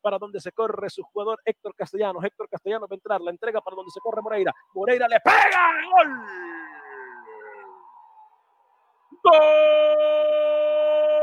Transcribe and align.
Para 0.00 0.18
donde 0.18 0.40
se 0.40 0.52
corre 0.52 0.90
su 0.90 1.02
jugador 1.02 1.40
Héctor 1.44 1.74
Castellanos, 1.74 2.24
Héctor 2.24 2.48
Castellanos 2.48 2.88
va 2.90 2.94
a 2.94 2.96
entrar, 2.96 3.20
la 3.20 3.30
entrega 3.30 3.60
para 3.60 3.76
donde 3.76 3.90
se 3.90 4.00
corre 4.00 4.22
Moreira, 4.22 4.52
Moreira 4.74 5.08
le 5.08 5.20
pega, 5.20 5.72
gol. 5.90 6.44
¡Gol! 9.22 11.13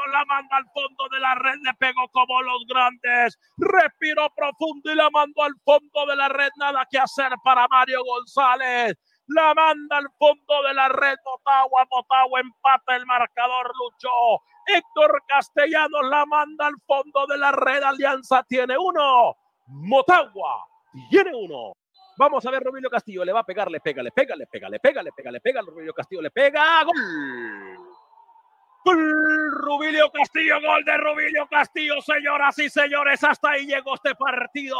Castellano 0.00 0.12
la 0.12 0.24
manda 0.24 0.56
al 0.56 0.64
fondo 0.72 1.08
de 1.10 1.20
la 1.20 1.34
red, 1.34 1.58
le 1.62 1.74
pegó 1.74 2.08
como 2.12 2.42
los 2.42 2.64
grandes, 2.66 3.38
respiró 3.58 4.28
profundo 4.34 4.92
y 4.92 4.94
la 4.94 5.10
mandó 5.10 5.42
al 5.42 5.54
fondo 5.64 6.06
de 6.06 6.16
la 6.16 6.28
red, 6.28 6.50
nada 6.56 6.86
que 6.90 6.98
hacer 6.98 7.32
para 7.44 7.66
Mario 7.68 8.02
González, 8.04 8.96
la 9.28 9.54
manda 9.54 9.98
al 9.98 10.08
fondo 10.18 10.62
de 10.66 10.74
la 10.74 10.88
red, 10.88 11.16
Motagua, 11.24 11.86
Motagua 11.90 12.40
empata 12.40 12.96
el 12.96 13.06
marcador, 13.06 13.72
luchó, 13.78 14.42
Héctor 14.66 15.22
Castellanos 15.26 16.08
la 16.08 16.26
manda 16.26 16.66
al 16.66 16.76
fondo 16.86 17.26
de 17.26 17.38
la 17.38 17.52
red, 17.52 17.82
Alianza 17.82 18.42
tiene 18.44 18.76
uno, 18.78 19.36
Motagua 19.66 20.64
tiene 21.10 21.32
uno. 21.34 21.72
Vamos 22.18 22.44
a 22.44 22.50
ver, 22.50 22.62
Rubilio 22.62 22.90
Castillo 22.90 23.24
le 23.24 23.32
va 23.32 23.40
a 23.40 23.44
pegar, 23.44 23.70
le 23.70 23.80
pega, 23.80 24.02
le 24.02 24.10
pega, 24.10 24.36
le 24.36 24.46
pega, 24.46 24.68
le 24.68 24.78
pega, 24.78 25.02
le 25.02 25.10
pega, 25.10 25.30
le 25.30 25.40
pega, 25.40 25.62
Rubilio 25.62 25.94
Castillo 25.94 26.20
le 26.20 26.30
pega, 26.30 26.84
gol. 26.84 27.69
Rubilio 28.84 30.10
Castillo, 30.10 30.60
gol 30.60 30.84
de 30.84 30.96
Rubilio 30.96 31.46
Castillo, 31.48 32.00
señoras 32.00 32.58
y 32.58 32.70
señores, 32.70 33.22
hasta 33.22 33.50
ahí 33.50 33.66
llegó 33.66 33.94
este 33.94 34.14
partido. 34.14 34.78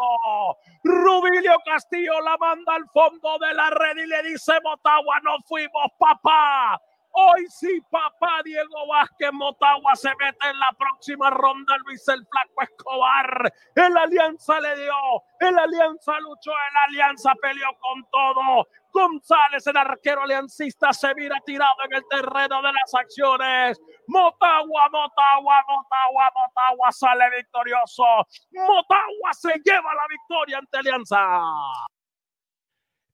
Rubilio 0.82 1.56
Castillo 1.64 2.20
la 2.22 2.36
manda 2.38 2.74
al 2.74 2.84
fondo 2.92 3.38
de 3.38 3.54
la 3.54 3.70
red 3.70 3.96
y 3.96 4.06
le 4.06 4.22
dice 4.22 4.52
Motagua, 4.62 5.20
no 5.22 5.36
fuimos, 5.46 5.86
papá. 5.98 6.80
Hoy 7.12 7.44
sí, 7.48 7.80
papá 7.90 8.40
Diego 8.44 8.86
Vázquez 8.86 9.32
Motagua 9.32 9.96
se 9.96 10.10
mete 10.10 10.48
en 10.48 10.58
la 10.58 10.70
próxima 10.78 11.28
ronda. 11.30 11.76
Luis 11.84 12.06
el 12.08 12.24
Flaco 12.24 12.62
Escobar. 12.62 13.52
El 13.74 13.96
Alianza 13.96 14.60
le 14.60 14.76
dio. 14.76 14.94
El 15.40 15.58
Alianza 15.58 16.20
luchó. 16.20 16.52
El 16.52 16.76
Alianza 16.88 17.32
peleó 17.42 17.68
con 17.80 18.04
todo. 18.10 18.68
González, 18.92 19.66
el 19.66 19.76
arquero 19.76 20.22
aliancista, 20.22 20.92
se 20.92 21.14
mira 21.14 21.38
tirado 21.44 21.74
en 21.88 21.96
el 21.96 22.02
terreno 22.08 22.62
de 22.62 22.72
las 22.72 22.94
acciones. 22.94 23.80
Motagua, 24.06 24.88
Motagua, 24.90 25.64
Motagua, 25.68 26.32
Motagua 26.34 26.92
sale 26.92 27.24
victorioso. 27.36 28.04
Motagua 28.52 29.32
se 29.32 29.48
lleva 29.64 29.94
la 29.94 30.06
victoria 30.08 30.58
ante 30.58 30.78
Alianza. 30.78 31.18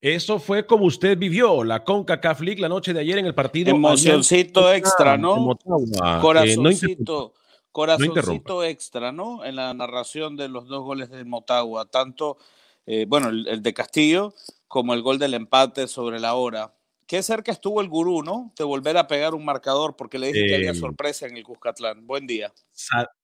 Eso 0.00 0.38
fue 0.38 0.66
como 0.66 0.84
usted 0.84 1.18
vivió 1.18 1.64
la 1.64 1.82
CONCACAF 1.82 2.40
League 2.40 2.60
la 2.60 2.68
noche 2.68 2.92
de 2.92 3.00
ayer 3.00 3.18
en 3.18 3.26
el 3.26 3.34
partido. 3.34 3.70
Emocioncito 3.70 4.60
Alianza 4.60 4.76
extra, 4.76 5.16
¿no? 5.16 5.36
Motagua. 5.36 6.18
Eh, 6.18 6.20
Corazoncito, 6.20 7.34
corazoncito 7.72 8.62
extra, 8.62 9.10
¿no? 9.10 9.44
En 9.44 9.56
la 9.56 9.74
narración 9.74 10.36
de 10.36 10.48
los 10.48 10.68
dos 10.68 10.82
goles 10.82 11.10
de 11.10 11.24
Motagua, 11.24 11.86
tanto, 11.86 12.38
eh, 12.86 13.04
bueno, 13.08 13.28
el, 13.28 13.46
el 13.48 13.62
de 13.62 13.74
Castillo 13.74 14.32
como 14.68 14.94
el 14.94 15.02
gol 15.02 15.18
del 15.18 15.34
empate 15.34 15.86
sobre 15.88 16.18
la 16.20 16.34
hora. 16.34 16.72
Qué 17.06 17.22
cerca 17.22 17.52
estuvo 17.52 17.80
el 17.80 17.88
gurú, 17.88 18.22
¿no? 18.24 18.52
De 18.58 18.64
volver 18.64 18.96
a 18.96 19.06
pegar 19.06 19.32
un 19.34 19.44
marcador, 19.44 19.94
porque 19.96 20.18
le 20.18 20.28
dije 20.32 20.46
que 20.48 20.56
había 20.56 20.72
Eh, 20.72 20.74
sorpresa 20.74 21.26
en 21.26 21.36
el 21.36 21.44
Cuscatlán. 21.44 22.04
Buen 22.06 22.26
día. 22.26 22.52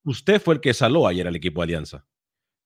Usted 0.04 0.40
fue 0.40 0.54
el 0.54 0.60
que 0.60 0.72
saló 0.72 1.06
ayer 1.06 1.26
al 1.26 1.34
equipo 1.36 1.60
de 1.60 1.64
Alianza. 1.64 2.06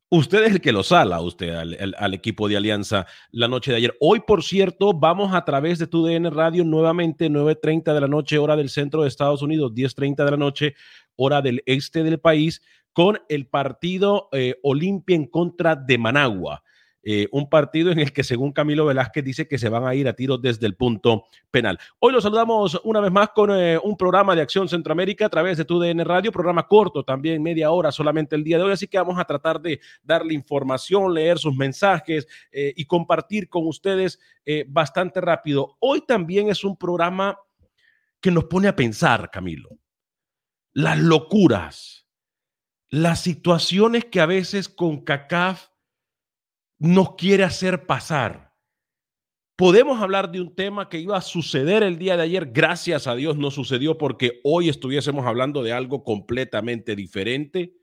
Usted 0.08 0.44
es 0.44 0.52
el 0.52 0.60
que 0.60 0.70
lo 0.72 0.82
sala 0.84 1.20
usted 1.20 1.48
al, 1.54 1.74
al- 1.80 1.94
al 1.98 2.14
equipo 2.14 2.48
de 2.48 2.56
Alianza 2.58 3.06
la 3.32 3.48
noche 3.48 3.70
de 3.72 3.78
ayer. 3.78 3.96
Hoy, 3.98 4.20
por 4.20 4.44
cierto, 4.44 4.92
vamos 4.92 5.34
a 5.34 5.44
través 5.44 5.78
de 5.80 5.86
TUDN 5.88 6.30
Radio 6.30 6.64
nuevamente, 6.64 7.28
9.30 7.28 7.92
de 7.94 8.00
la 8.00 8.06
noche, 8.08 8.38
hora 8.38 8.54
del 8.54 8.68
centro 8.68 9.02
de 9.02 9.08
Estados 9.08 9.42
Unidos, 9.42 9.72
10.30 9.74 10.24
de 10.24 10.30
la 10.30 10.36
noche, 10.36 10.74
hora 11.16 11.42
del 11.42 11.62
este 11.66 12.04
del 12.04 12.20
país, 12.20 12.60
con 12.92 13.18
el 13.28 13.48
partido 13.48 14.28
eh, 14.32 14.54
Olimpia 14.62 15.16
en 15.16 15.26
contra 15.26 15.74
de 15.74 15.98
Managua. 15.98 16.62
Eh, 17.08 17.28
un 17.30 17.48
partido 17.48 17.92
en 17.92 18.00
el 18.00 18.12
que 18.12 18.24
según 18.24 18.50
Camilo 18.50 18.84
Velázquez 18.84 19.24
dice 19.24 19.46
que 19.46 19.58
se 19.58 19.68
van 19.68 19.86
a 19.86 19.94
ir 19.94 20.08
a 20.08 20.14
tiros 20.14 20.42
desde 20.42 20.66
el 20.66 20.74
punto 20.74 21.26
penal. 21.52 21.78
Hoy 22.00 22.12
los 22.12 22.24
saludamos 22.24 22.80
una 22.82 22.98
vez 22.98 23.12
más 23.12 23.28
con 23.28 23.52
eh, 23.52 23.78
un 23.80 23.96
programa 23.96 24.34
de 24.34 24.42
Acción 24.42 24.68
Centroamérica 24.68 25.26
a 25.26 25.28
través 25.28 25.56
de 25.56 25.64
TUDN 25.64 26.04
Radio, 26.04 26.32
programa 26.32 26.66
corto 26.66 27.04
también, 27.04 27.44
media 27.44 27.70
hora 27.70 27.92
solamente 27.92 28.34
el 28.34 28.42
día 28.42 28.58
de 28.58 28.64
hoy, 28.64 28.72
así 28.72 28.88
que 28.88 28.98
vamos 28.98 29.20
a 29.20 29.24
tratar 29.24 29.60
de 29.60 29.78
darle 30.02 30.34
información, 30.34 31.14
leer 31.14 31.38
sus 31.38 31.54
mensajes 31.54 32.26
eh, 32.50 32.72
y 32.74 32.84
compartir 32.86 33.48
con 33.48 33.68
ustedes 33.68 34.18
bastante 34.68 35.20
rápido. 35.20 35.76
Hoy 35.80 36.02
también 36.06 36.48
es 36.48 36.62
un 36.62 36.76
programa 36.76 37.38
que 38.20 38.32
nos 38.32 38.44
pone 38.44 38.66
a 38.66 38.74
pensar, 38.74 39.30
Camilo. 39.30 39.70
Las 40.72 40.98
locuras, 40.98 42.08
las 42.88 43.20
situaciones 43.20 44.06
que 44.06 44.20
a 44.20 44.26
veces 44.26 44.68
con 44.68 45.04
CACAF 45.04 45.68
nos 46.78 47.14
quiere 47.14 47.44
hacer 47.44 47.86
pasar. 47.86 48.54
Podemos 49.56 50.02
hablar 50.02 50.30
de 50.30 50.40
un 50.40 50.54
tema 50.54 50.88
que 50.88 50.98
iba 50.98 51.16
a 51.16 51.22
suceder 51.22 51.82
el 51.82 51.98
día 51.98 52.16
de 52.16 52.24
ayer, 52.24 52.50
gracias 52.52 53.06
a 53.06 53.14
Dios 53.14 53.38
no 53.38 53.50
sucedió 53.50 53.96
porque 53.96 54.40
hoy 54.44 54.68
estuviésemos 54.68 55.24
hablando 55.24 55.62
de 55.62 55.72
algo 55.72 56.04
completamente 56.04 56.94
diferente, 56.94 57.74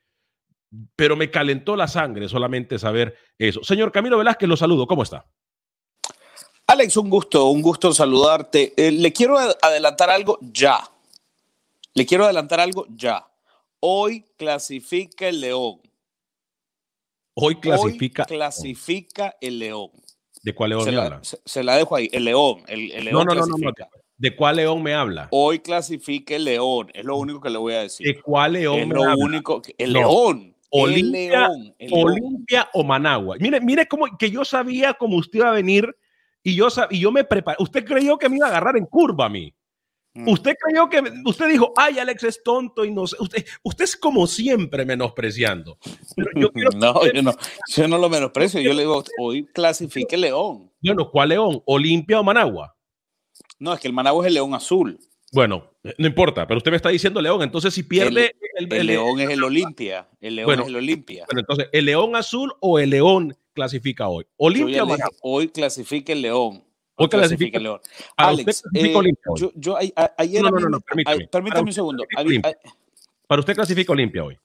pero 0.96 1.16
me 1.16 1.32
calentó 1.32 1.76
la 1.76 1.88
sangre 1.88 2.30
solamente 2.30 2.78
saber 2.78 3.16
eso. 3.40 3.64
Señor 3.64 3.92
Camilo 3.92 4.20
Velázquez, 4.20 4.48
lo 4.48 4.58
saludo, 4.58 4.86
¿cómo 4.86 5.02
está? 5.02 5.26
Alex, 6.68 6.96
un 6.98 7.10
gusto, 7.10 7.48
un 7.48 7.62
gusto 7.62 7.94
saludarte. 7.94 8.74
Eh, 8.78 8.92
le 8.92 9.12
quiero 9.12 9.38
adelantar 9.38 10.10
algo 10.10 10.40
ya. 10.42 10.80
Le 11.94 12.06
quiero 12.06 12.24
adelantar 12.24 12.60
algo 12.60 12.88
ya. 12.90 13.28
Hoy 13.80 14.26
clasifica 14.38 15.28
el 15.28 15.42
León. 15.42 15.82
Hoy 17.36 17.56
clasifica. 17.56 18.26
clasifica 18.26 19.36
el 19.42 19.60
León. 19.60 19.90
¿De 20.44 20.54
cuál 20.54 20.72
León 20.72 20.84
se 20.84 20.92
me 20.92 20.98
la, 20.98 21.06
habla? 21.06 21.22
Se, 21.24 21.64
la 21.64 21.78
dejo 21.78 21.96
ahí. 21.96 22.10
El 22.12 22.26
León. 22.26 22.64
El, 22.68 23.06
León 23.06 23.26
no, 23.26 23.36
no, 23.36 23.46
no, 23.46 23.58
no, 23.58 23.72
¿De 24.18 24.36
cuál 24.36 24.58
León 24.58 24.84
me 24.84 24.94
habla? 24.94 25.28
Hoy 25.32 25.60
clasifica 25.60 26.36
el 26.36 26.46
León. 26.46 26.92
Es 26.94 27.06
lo 27.06 27.18
único 27.18 27.42
que 27.42 27.50
le 27.50 27.58
voy 27.58 27.74
a 27.74 27.82
decir. 27.82 28.06
¿De 28.06 28.22
cuál 28.22 28.54
León 28.54 28.80
es 28.80 28.88
me 28.88 28.96
lo 28.96 29.04
habla? 29.04 29.26
único. 29.26 29.62
el 29.78 29.94
León. 29.94 30.56
Olimpia, 30.76 31.50
el 31.78 31.92
León, 31.92 32.10
Olimpia 32.10 32.68
o 32.74 32.84
Managua. 32.84 33.38
Mire, 33.40 33.62
mire 33.62 33.88
como 33.88 34.06
que 34.18 34.32
yo 34.32 34.44
sabía 34.44 34.96
cómo 34.96 35.18
usted 35.18 35.40
iba 35.40 35.50
a 35.50 35.54
venir 35.54 35.96
y 36.42 36.56
yo, 36.56 36.68
y 36.90 37.00
yo 37.00 37.12
me 37.12 37.24
preparé. 37.24 37.58
Usted 37.60 37.86
creyó 37.86 38.18
que 38.18 38.28
me 38.28 38.38
iba 38.38 38.48
a 38.48 38.50
agarrar 38.50 38.76
en 38.78 38.88
curva 38.88 39.28
a 39.28 39.30
mí. 39.30 39.54
Mm. 40.16 40.30
Usted 40.30 40.56
creyó 40.60 40.90
que 40.90 41.02
usted 41.26 41.50
dijo, 41.50 41.74
ay, 41.76 41.98
Alex 41.98 42.24
es 42.24 42.44
tonto 42.44 42.86
y 42.86 42.92
no 42.92 43.08
sé. 43.08 43.16
Usted, 43.20 43.46
usted 43.64 43.84
es 43.84 43.98
como 43.98 44.28
siempre 44.28 44.86
menospreciando. 44.86 45.80
Pero 46.16 46.30
yo 46.36 46.50
no, 46.78 47.12
yo 47.12 47.22
no, 47.24 47.34
yo 47.76 47.88
no 47.88 47.98
lo 47.98 48.10
menosprecio. 48.10 48.62
Yo 48.62 48.74
le 48.74 48.82
digo, 48.82 49.04
hoy 49.20 49.46
clasifique 49.46 50.16
León. 50.16 50.72
Bueno, 50.82 51.10
¿cuál 51.10 51.30
León? 51.30 51.62
¿Olimpia 51.66 52.20
o 52.20 52.24
Managua? 52.24 52.76
No, 53.58 53.74
es 53.74 53.80
que 53.80 53.88
el 53.88 53.94
Managua 53.94 54.24
es 54.24 54.28
el 54.28 54.36
León 54.36 54.54
Azul. 54.54 55.00
Bueno, 55.32 55.72
no 55.98 56.06
importa, 56.06 56.46
pero 56.46 56.60
usted 56.60 56.70
me 56.70 56.78
está 56.78 56.90
diciendo 56.90 57.20
León. 57.20 57.42
Entonces, 57.42 57.74
si 57.74 57.82
pierde. 57.82 58.36
El, 58.56 58.72
el, 58.72 58.86
León 58.86 59.20
es 59.20 59.32
el 59.32 59.44
Olimpia. 59.44 60.08
El 60.22 60.36
León 60.36 60.60
es 60.60 60.68
el 60.68 60.76
Olimpia. 60.76 61.26
Bueno, 61.26 61.40
entonces, 61.40 61.70
¿el 61.72 61.86
León 61.86 62.16
Azul 62.16 62.54
o 62.60 62.78
el 62.78 62.92
León 62.92 63.36
clasifica 63.54 64.08
hoy? 64.10 64.26
¿Olimpia 64.38 64.84
o 64.84 64.86
Managua? 64.86 65.18
Hoy 65.24 65.48
clasifique 65.48 66.12
el 66.12 66.22
León. 66.22 66.64
Hoy 66.96 67.10
clasifica 67.10 67.58
el 67.58 67.64
León. 67.64 67.82
Alex, 68.18 68.64
eh, 68.74 68.94
yo, 69.36 69.52
yo 69.56 69.78
ayer. 70.18 70.42
No, 70.44 70.52
no, 70.52 70.60
no, 70.60 70.70
no 70.70 70.80
permítame. 70.82 71.28
permítame 71.28 71.64
un 71.64 71.74
segundo. 71.74 72.06
Para 73.28 73.40
usted 73.40 73.56
clasifica 73.56 73.94
Olimpia 73.94 74.24
hoy. 74.24 74.38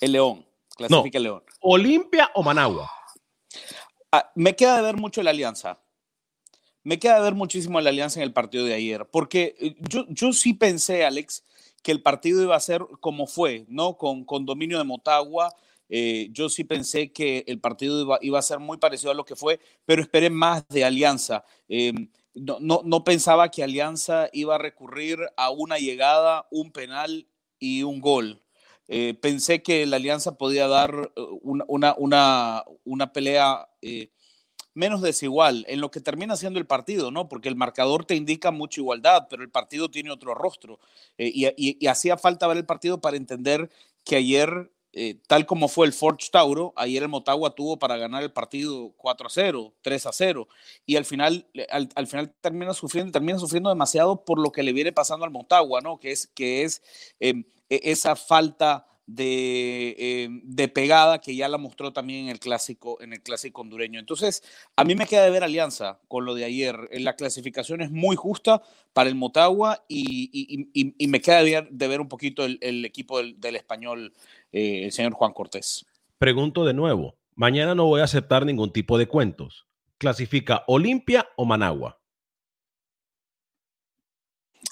El 0.00 0.12
León. 0.12 0.46
Clasifica 0.76 1.18
el 1.18 1.24
León. 1.24 1.42
¿Olimpia 1.60 2.30
o 2.34 2.42
Managua? 2.42 2.90
Ah, 4.10 4.30
me 4.34 4.56
queda 4.56 4.76
de 4.76 4.82
ver 4.82 4.96
mucho 4.96 5.22
la 5.22 5.30
alianza. 5.30 5.80
Me 6.82 6.98
queda 6.98 7.16
de 7.16 7.22
ver 7.22 7.34
muchísimo 7.34 7.80
la 7.80 7.90
alianza 7.90 8.20
en 8.20 8.24
el 8.24 8.32
partido 8.32 8.64
de 8.64 8.74
ayer. 8.74 9.06
Porque 9.10 9.54
eh, 9.58 9.76
yo, 9.80 10.04
yo 10.08 10.32
sí 10.32 10.54
pensé, 10.54 11.04
Alex, 11.04 11.44
que 11.82 11.92
el 11.92 12.02
partido 12.02 12.42
iba 12.42 12.56
a 12.56 12.60
ser 12.60 12.82
como 13.00 13.26
fue, 13.26 13.66
¿no? 13.68 13.96
Con, 13.96 14.24
con 14.24 14.46
dominio 14.46 14.78
de 14.78 14.84
Motagua. 14.84 15.54
Eh, 15.88 16.28
yo 16.32 16.48
sí 16.48 16.64
pensé 16.64 17.12
que 17.12 17.44
el 17.46 17.60
partido 17.60 18.18
iba, 18.20 18.38
a 18.38 18.42
ser 18.42 18.58
muy 18.58 18.78
parecido 18.78 19.12
a 19.12 19.14
lo 19.14 19.24
que 19.24 19.36
fue, 19.36 19.60
pero 19.84 20.02
esperé 20.02 20.30
más 20.30 20.66
de 20.68 20.84
Alianza. 20.84 21.44
Em, 21.68 22.10
no, 22.34 22.58
no, 22.60 22.82
no, 22.84 23.04
pensaba 23.04 23.50
que 23.50 23.62
Alianza 23.62 24.28
iba 24.32 24.54
a 24.56 24.58
recurrir 24.58 25.18
a 25.36 25.50
una 25.50 25.78
llegada, 25.78 26.46
un 26.50 26.72
penal 26.72 27.28
y 27.58 27.82
un 27.82 28.00
gol. 28.00 28.42
Eh, 28.88 29.14
pensé 29.14 29.62
que 29.62 29.86
la 29.86 29.96
Alianza 29.96 30.36
podía 30.36 30.68
dar 30.68 31.12
eh, 31.16 31.22
una, 31.42 31.94
una, 31.96 32.64
una, 32.84 33.12
pelea 33.12 33.68
menos 34.74 35.00
desigual 35.02 35.64
en 35.68 35.80
lo 35.80 35.90
que 35.90 36.00
termina 36.00 36.36
siendo 36.36 36.58
el 36.58 36.66
partido, 36.66 37.10
¿no? 37.10 37.28
Porque 37.28 37.48
el 37.48 37.56
marcador 37.56 38.04
te 38.04 38.16
indica 38.16 38.50
mucha 38.50 38.80
igualdad, 38.80 39.28
pero 39.30 39.42
el 39.42 39.50
partido 39.50 39.90
tiene 39.90 40.10
otro 40.10 40.34
rostro. 40.34 40.80
y, 41.16 41.86
hacía 41.86 42.16
falta 42.16 42.48
ver 42.48 42.56
el 42.56 42.66
partido 42.66 43.00
para 43.00 43.16
entender 43.16 43.70
que 44.04 44.16
ayer 44.16 44.72
eh, 44.96 45.18
tal 45.26 45.44
como 45.44 45.66
fue 45.66 45.86
el 45.86 45.92
Forge 45.92 46.28
Tauro, 46.30 46.72
ayer 46.76 47.02
el 47.02 47.08
Motagua 47.08 47.54
tuvo 47.54 47.78
para 47.78 47.96
ganar 47.96 48.22
el 48.22 48.32
partido 48.32 48.92
4 48.96 49.26
a 49.26 49.30
0, 49.30 49.74
3 49.82 50.06
a 50.06 50.12
0, 50.12 50.48
y 50.86 50.94
al 50.96 51.04
final, 51.04 51.48
al, 51.68 52.06
final 52.06 52.32
termina 52.40 52.72
sufriendo, 52.74 53.10
termina 53.10 53.38
sufriendo 53.38 53.70
demasiado 53.70 54.24
por 54.24 54.38
lo 54.38 54.52
que 54.52 54.62
le 54.62 54.72
viene 54.72 54.92
pasando 54.92 55.24
al 55.24 55.32
Motagua, 55.32 55.80
¿no? 55.80 55.98
Que 55.98 56.12
es, 56.12 56.28
que 56.28 56.62
es 56.62 56.80
em, 57.18 57.44
e, 57.68 57.80
esa 57.90 58.14
falta 58.14 58.86
de, 59.06 59.96
em, 59.98 60.40
de, 60.44 60.68
pegada 60.68 61.20
que 61.20 61.36
ya 61.36 61.48
la 61.48 61.58
mostró 61.58 61.92
también 61.92 62.24
en 62.24 62.30
el 62.30 62.38
clásico, 62.38 63.00
en 63.00 63.12
el 63.12 63.22
clásico 63.22 63.60
hondureño. 63.60 64.00
Entonces, 64.00 64.42
a 64.76 64.84
mí 64.84 64.94
me 64.94 65.06
queda 65.06 65.24
de 65.24 65.30
ver 65.30 65.44
alianza 65.44 66.00
con 66.08 66.24
lo 66.24 66.34
de 66.34 66.44
ayer. 66.44 66.88
La 66.92 67.16
clasificación 67.16 67.80
es 67.80 67.90
muy 67.90 68.16
justa 68.16 68.62
para 68.92 69.08
el 69.08 69.14
Motagua 69.14 69.84
y, 69.88 70.30
y, 70.96 71.06
me 71.08 71.20
queda 71.20 71.42
de 71.42 71.50
ver, 71.50 71.68
de 71.70 71.88
ver, 71.88 72.00
un 72.00 72.08
poquito 72.08 72.44
el, 72.44 72.58
el 72.62 72.84
equipo 72.84 73.18
del, 73.18 73.38
del 73.40 73.56
español 73.56 74.12
eh, 74.54 74.84
el 74.84 74.92
señor 74.92 75.14
Juan 75.14 75.32
Cortés. 75.32 75.84
Pregunto 76.16 76.64
de 76.64 76.74
nuevo, 76.74 77.16
mañana 77.34 77.74
no 77.74 77.86
voy 77.86 78.00
a 78.00 78.04
aceptar 78.04 78.46
ningún 78.46 78.72
tipo 78.72 78.98
de 78.98 79.08
cuentos. 79.08 79.66
¿Clasifica 79.98 80.62
Olimpia 80.68 81.28
o 81.36 81.44
Managua? 81.44 82.00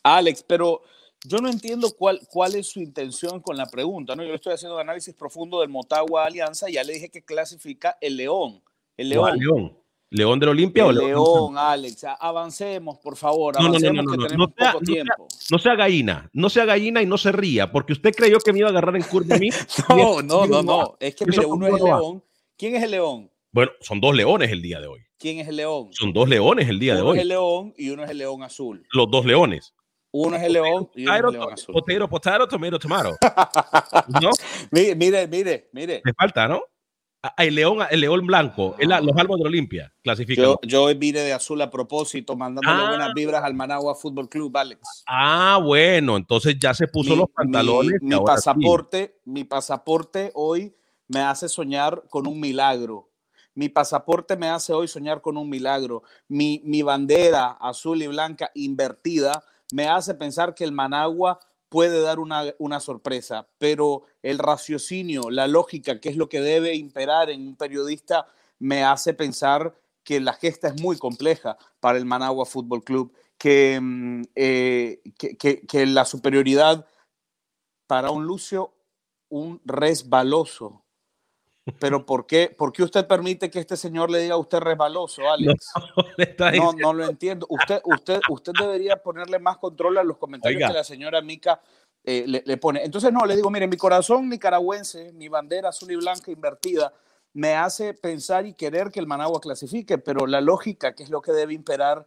Alex, 0.05 0.45
pero 0.45 0.83
yo 1.25 1.39
no 1.39 1.49
entiendo 1.49 1.91
cuál, 1.97 2.21
cuál 2.29 2.55
es 2.55 2.69
su 2.69 2.81
intención 2.81 3.41
con 3.41 3.57
la 3.57 3.67
pregunta. 3.67 4.17
¿no? 4.17 4.23
Yo 4.23 4.31
le 4.31 4.37
estoy 4.37 4.55
haciendo 4.55 4.77
un 4.77 4.81
análisis 4.81 5.15
profundo 5.15 5.61
del 5.61 5.69
Motagua 5.69 6.27
Alianza 6.27 6.69
y 6.69 6.75
ya 6.75 6.85
le 6.85 6.95
dije 6.95 7.11
que 7.11 7.25
clasifica 7.25 7.97
el 8.01 8.17
León. 8.17 8.63
El 8.97 9.11
León. 9.11 9.79
¿León 10.11 10.39
del 10.39 10.51
Olimpia 10.51 10.85
o 10.85 10.93
León? 10.93 11.09
León, 11.09 11.59
Alex. 11.59 12.05
Avancemos, 12.21 12.99
por 12.99 13.17
favor. 13.17 13.55
No, 13.59 13.69
no, 13.69 13.79
no, 13.79 14.03
no, 14.03 14.03
no, 14.03 14.29
no, 14.29 14.55
sea, 14.57 14.75
tiempo. 14.85 15.27
no 15.51 15.59
sea 15.59 15.75
gallina, 15.75 16.29
no 16.35 16.51
sea 16.51 16.67
gallina 16.67 17.01
y 17.01 17.07
no 17.07 17.17
se 17.17 17.33
ría, 17.33 17.73
porque 17.73 17.95
usted 17.95 18.15
creyó 18.15 18.39
que 18.39 18.53
me 18.53 18.59
iba 18.59 18.69
a 18.69 18.73
agarrar 18.73 18.95
en 18.97 19.05
curva 19.05 19.37
a 19.37 19.39
mí. 19.39 19.49
no, 19.89 20.21
no, 20.21 20.47
no, 20.47 20.63
no. 20.63 20.97
Es 21.01 21.15
que 21.15 21.25
mire, 21.25 21.47
uno 21.47 21.67
es 21.67 21.75
el 21.75 21.85
León. 21.85 22.25
¿Quién 22.59 22.77
es 22.77 22.83
el 22.83 22.91
León? 22.91 23.33
Bueno, 23.53 23.71
son 23.81 24.01
dos 24.01 24.15
leones 24.15 24.51
el 24.51 24.63
día 24.63 24.81
de 24.81 24.87
hoy. 24.87 25.01
¿Quién 25.19 25.39
es 25.39 25.47
el 25.47 25.57
león? 25.57 25.91
Son 25.93 26.13
dos 26.13 26.27
leones 26.27 26.69
el 26.69 26.81
día 26.81 26.95
de 26.95 27.03
hoy. 27.03 27.11
Uno 27.11 27.15
es 27.15 27.21
el 27.21 27.29
león 27.29 27.75
y 27.77 27.91
uno 27.91 28.03
es 28.03 28.11
el 28.11 28.19
león 28.19 28.43
azul. 28.43 28.87
Los 28.91 29.11
dos 29.11 29.27
leones. 29.27 29.75
Uno 30.13 30.37
es 30.37 30.43
el 30.43 30.53
león 30.53 30.91
y 30.95 31.05
uno 31.05 31.15
es 31.15 31.25
el 31.25 31.33
león 31.33 31.53
azul. 31.53 31.73
Potero, 31.75 32.09
potero, 32.09 32.47
tomato, 32.47 32.79
tomato. 32.79 33.17
¿No? 34.23 34.31
Mire, 34.71 34.95
mire, 34.95 35.27
mire, 35.27 35.71
mire. 35.73 36.03
Me 36.05 36.13
falta, 36.13 36.47
¿no? 36.47 36.63
El 37.39 37.55
león, 37.55 37.79
el 37.89 38.01
león 38.01 38.27
blanco, 38.27 38.75
los 38.81 39.17
albos 39.17 39.39
de 39.39 39.47
Olimpia, 39.47 39.95
clasifican. 40.03 40.45
Yo, 40.45 40.59
yo 40.63 40.87
vine 40.97 41.21
de 41.21 41.33
azul 41.33 41.63
a 41.63 41.71
propósito, 41.71 42.35
mandándole 42.35 42.89
buenas 42.89 43.11
ah. 43.11 43.13
vibras 43.15 43.45
al 43.45 43.55
Managua 43.55 43.95
Fútbol 43.95 44.29
Club, 44.29 44.57
Alex. 44.57 45.05
Ah, 45.07 45.61
bueno, 45.63 46.17
entonces 46.17 46.57
ya 46.61 46.75
se 46.75 46.89
puso 46.89 47.15
los 47.15 47.31
pantalones. 47.31 48.03
Mi, 48.03 48.19
pasaporte, 48.19 49.21
mi 49.25 49.45
pasaporte 49.45 50.33
hoy 50.35 50.75
me 51.07 51.21
hace 51.21 51.49
soñar 51.49 52.03
con 52.11 52.27
un 52.27 52.41
milagro. 52.41 53.09
Mi 53.55 53.69
pasaporte 53.69 54.37
me 54.37 54.49
hace 54.49 54.73
hoy 54.73 54.89
soñar 54.89 55.21
con 55.21 55.37
un 55.37 55.49
milagro. 55.49 56.03
Mi, 56.27 56.61
mi 56.65 56.83
bandera 56.83 57.53
azul 57.61 58.03
y 58.03 58.09
blanca 58.09 58.51
invertida 58.55 59.45
me 59.73 59.89
hace 59.89 60.15
pensar 60.15 60.55
que 60.55 60.65
el 60.65 60.71
Managua 60.71 61.41
puede 61.71 62.03
dar 62.03 62.19
una, 62.19 62.81
sorpresa, 62.81 63.49
pero 63.57 64.03
el 64.23 64.39
raciocinio, 64.39 65.31
la 65.31 65.49
lógica, 65.49 65.99
que 65.99 66.11
es 66.11 66.17
lo 66.19 66.29
que 66.29 66.43
debe 66.43 66.75
imperar 66.75 67.31
en 67.31 67.49
un 67.49 67.57
periodista, 67.57 68.27
me 68.59 68.85
hace 68.85 69.15
pensar 69.15 69.75
que 70.05 70.21
la 70.21 70.35
gesta 70.35 70.69
es 70.69 70.81
muy 70.83 70.99
compleja 70.99 71.57
para 71.81 71.97
el 71.97 72.05
Managua 72.05 72.45
Fútbol 72.45 72.85
Club, 72.85 73.15
que, 73.39 73.81
mm, 73.81 74.23
eh, 74.35 75.01
que, 75.17 75.87
la 75.87 76.05
superioridad 76.05 76.87
para 77.87 78.11
un 78.11 78.27
Lucio, 78.27 78.75
un 79.31 79.63
resbaloso. 79.65 80.85
Pero 81.79 82.05
¿por 82.05 82.27
qué, 82.27 82.53
¿por 82.57 82.73
qué 82.73 82.83
usted 82.83 83.07
permite 83.07 83.49
que 83.51 83.61
este 83.61 83.77
señor 83.77 84.11
le 84.11 84.19
diga 84.19 84.35
a 84.35 84.39
usted 84.39 84.59
resbaloso, 84.59 85.23
Alex? 85.31 85.71
No, 86.57 86.73
no, 86.73 86.93
lo 86.93 87.09
entiendo. 87.09 87.47
Usted, 87.49 87.81
usted, 87.85 88.21
usted 88.29 88.53
debería 88.59 88.97
ponerle 88.97 89.39
más 89.39 89.59
control 89.59 89.99
a 89.99 90.05
los 90.05 90.19
comentarios 90.19 90.69
que 90.69 90.75
la 90.75 90.85
señora 90.85 91.23
Mica 91.23 91.61
eh, 92.05 92.25
le, 92.27 92.57
pone. 92.57 92.85
Entonces, 92.85 93.13
no, 93.13 93.25
le 93.25 93.37
digo, 93.37 93.49
mire, 93.49 93.69
mi 93.69 93.77
corazón 93.77 94.29
nicaragüense, 94.29 95.13
mi 95.13 95.29
bandera 95.29 95.69
azul 95.69 95.93
y 95.93 95.97
blanca 95.97 96.33
invertida, 96.33 96.93
me 97.35 97.55
hace 97.55 97.95
pensar 97.95 98.45
y 98.45 98.55
querer 98.55 98.91
que 98.91 98.99
el 98.99 99.07
Managua 99.07 99.41
clasifique, 99.41 99.99
pero 99.99 100.27
la 100.27 100.41
lógica, 100.41 100.97
que 100.97 101.05
es 101.05 101.11
lo 101.11 101.23
que 101.23 101.31
debe 101.31 101.55
imperar, 101.55 102.05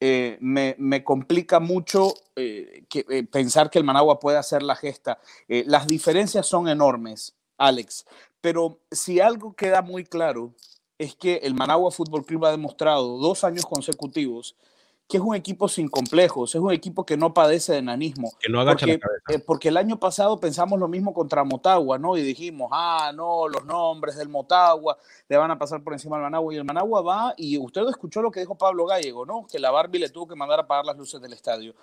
eh, 0.00 0.36
me, 0.40 1.04
complica 1.04 1.60
mucho 1.60 2.12
eh, 2.34 2.84
que, 2.88 3.04
pensar 3.30 3.70
que 3.70 3.78
el 3.78 3.84
Managua 3.84 4.18
puede 4.18 4.36
hacer 4.36 4.64
la 4.64 4.74
gesta. 4.74 5.20
las 5.46 5.86
diferencias 5.86 6.44
son 6.46 6.68
enormes, 6.68 7.35
Alex, 7.58 8.06
pero 8.40 8.80
si 8.90 9.20
algo 9.20 9.54
queda 9.54 9.82
muy 9.82 10.04
claro 10.04 10.54
es 10.98 11.14
que 11.14 11.36
el 11.36 11.54
Managua 11.54 11.90
Fútbol 11.90 12.24
Club 12.24 12.46
ha 12.46 12.50
demostrado 12.50 13.18
dos 13.18 13.44
años 13.44 13.66
consecutivos 13.66 14.56
que 15.08 15.18
es 15.18 15.22
un 15.22 15.36
equipo 15.36 15.68
sin 15.68 15.88
complejos, 15.88 16.54
es 16.54 16.60
un 16.60 16.72
equipo 16.72 17.06
que 17.06 17.16
no 17.16 17.32
padece 17.32 17.72
de 17.72 17.78
enanismo. 17.78 18.32
Que 18.40 18.50
no 18.50 18.60
agacha 18.60 18.86
porque, 18.86 18.92
la 18.92 18.98
cabeza. 18.98 19.24
Eh, 19.28 19.38
porque 19.38 19.68
el 19.68 19.76
año 19.76 20.00
pasado 20.00 20.40
pensamos 20.40 20.80
lo 20.80 20.88
mismo 20.88 21.14
contra 21.14 21.44
Motagua, 21.44 21.96
¿no? 21.98 22.16
Y 22.16 22.22
dijimos, 22.22 22.70
ah, 22.72 23.12
no, 23.14 23.46
los 23.46 23.64
nombres 23.64 24.16
del 24.16 24.28
Motagua 24.28 24.98
le 25.28 25.36
van 25.36 25.50
a 25.52 25.58
pasar 25.58 25.82
por 25.84 25.92
encima 25.92 26.16
al 26.16 26.22
Managua. 26.22 26.52
Y 26.52 26.56
el 26.56 26.64
Managua 26.64 27.02
va, 27.02 27.34
y 27.36 27.56
usted 27.56 27.82
escuchó 27.88 28.20
lo 28.20 28.32
que 28.32 28.40
dijo 28.40 28.58
Pablo 28.58 28.84
Gallego, 28.84 29.24
¿no? 29.24 29.46
Que 29.46 29.60
la 29.60 29.70
Barbie 29.70 30.00
le 30.00 30.08
tuvo 30.08 30.26
que 30.26 30.34
mandar 30.34 30.58
a 30.58 30.62
apagar 30.62 30.84
las 30.84 30.96
luces 30.96 31.20
del 31.20 31.32
estadio. 31.32 31.74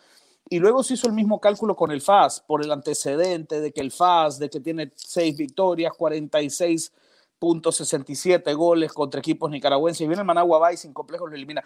Y 0.50 0.60
luego 0.60 0.84
se 0.84 0.96
hizo 0.96 1.08
el 1.08 1.14
mismo 1.14 1.40
cálculo 1.40 1.76
con 1.76 1.92
el 1.92 2.02
FAS, 2.02 2.42
por 2.42 2.64
el 2.64 2.72
antecedente 2.72 3.62
de 3.62 3.72
que 3.72 3.82
el 3.82 3.92
FAS, 3.92 4.40
de 4.40 4.50
que 4.50 4.60
tiene 4.60 4.92
seis 4.96 5.36
victorias, 5.38 5.94
46 5.98 6.92
67 7.72 8.54
goles 8.54 8.94
contra 8.94 9.20
equipos 9.20 9.52
nicaragüenses. 9.52 10.02
Y 10.02 10.08
viene 10.08 10.22
el 10.22 10.28
Managua 10.28 10.60
va 10.60 10.74
y 10.74 10.78
sin 10.78 10.94
complejos 10.94 11.30
lo 11.30 11.36
elimina. 11.36 11.64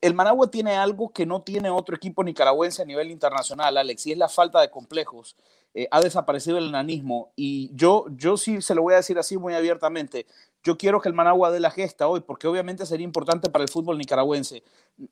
El 0.00 0.14
Managua 0.14 0.50
tiene 0.50 0.76
algo 0.76 1.10
que 1.10 1.26
no 1.26 1.42
tiene 1.42 1.70
otro 1.70 1.96
equipo 1.96 2.24
nicaragüense 2.24 2.82
a 2.82 2.84
nivel 2.84 3.10
internacional, 3.10 3.76
Alex, 3.76 4.06
y 4.06 4.12
es 4.12 4.18
la 4.18 4.28
falta 4.28 4.60
de 4.60 4.70
complejos. 4.70 5.36
Eh, 5.74 5.86
ha 5.90 6.00
desaparecido 6.00 6.58
el 6.58 6.68
enanismo. 6.68 7.32
Y 7.36 7.70
yo, 7.74 8.06
yo 8.10 8.36
sí 8.36 8.62
se 8.62 8.74
lo 8.74 8.82
voy 8.82 8.94
a 8.94 8.98
decir 8.98 9.18
así 9.18 9.36
muy 9.36 9.54
abiertamente. 9.54 10.26
Yo 10.62 10.76
quiero 10.76 11.00
que 11.00 11.08
el 11.08 11.14
Managua 11.14 11.50
dé 11.50 11.60
la 11.60 11.70
gesta 11.70 12.08
hoy, 12.08 12.20
porque 12.20 12.46
obviamente 12.46 12.84
sería 12.84 13.04
importante 13.04 13.48
para 13.48 13.62
el 13.62 13.70
fútbol 13.70 13.96
nicaragüense, 13.96 14.64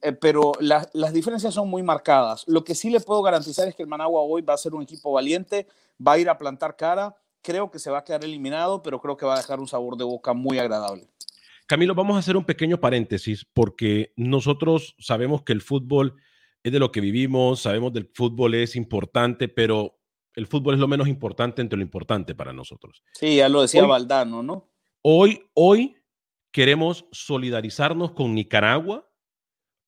eh, 0.03 0.13
pero 0.13 0.53
las 0.61 1.13
diferencias 1.13 1.55
son 1.55 1.69
muy 1.69 1.83
marcadas. 1.83 2.45
Lo 2.47 2.65
que 2.65 2.75
sí 2.75 2.91
le 2.91 3.01
puedo 3.01 3.23
garantizar 3.23 3.69
es 3.69 3.75
que 3.75 3.83
el 3.83 3.89
Managua 3.89 4.23
hoy 4.23 4.43
va 4.43 4.55
a 4.55 4.59
ser 4.59 4.75
un 4.75 4.83
equipo 4.83 5.13
valiente, 5.13 5.67
va 6.05 6.13
a 6.13 6.19
ir 6.19 6.29
a 6.29 6.37
plantar 6.37 6.77
cara 6.77 7.15
creo 7.47 7.71
que 7.71 7.79
se 7.79 7.91
va 7.91 7.99
a 7.99 8.05
quedar 8.05 8.25
eliminado, 8.25 8.83
pero 8.83 9.01
creo 9.01 9.17
que 9.17 9.25
va 9.25 9.35
a 9.35 9.39
dejar 9.39 9.61
un 9.61 9.69
sabor 9.69 9.97
de 9.97 10.03
boca 10.03 10.33
muy 10.35 10.59
agradable. 10.59 11.07
Camilo, 11.67 11.95
vamos 11.95 12.17
a 12.17 12.19
hacer 12.19 12.37
un 12.37 12.45
pequeño 12.45 12.81
paréntesis 12.81 13.45
porque 13.45 14.13
nosotros 14.17 14.97
sabemos 14.99 15.43
que 15.43 15.53
el 15.53 15.63
fútbol 15.63 16.17
es 16.65 16.73
de 16.73 16.81
lo 16.81 16.91
que 16.91 17.01
vivimos, 17.01 17.61
sabemos 17.61 17.93
que 17.93 18.01
el 18.01 18.11
fútbol 18.13 18.55
es 18.55 18.75
importante, 18.75 19.49
pero 19.49 19.97
el 20.37 20.47
fútbol 20.47 20.75
es 20.75 20.81
lo 20.81 20.87
menos 20.87 21.09
importante 21.09 21.63
entre 21.63 21.79
lo 21.79 21.83
importante 21.83 22.35
para 22.35 22.53
nosotros. 22.53 23.03
Sí, 23.15 23.37
ya 23.37 23.49
lo 23.49 23.63
decía 23.63 23.85
Valdano, 23.85 24.43
¿no? 24.43 24.71
Hoy, 25.03 25.43
hoy 25.55 25.97
queremos 26.53 27.07
solidarizarnos 27.11 28.13
con 28.13 28.35
Nicaragua, 28.35 29.11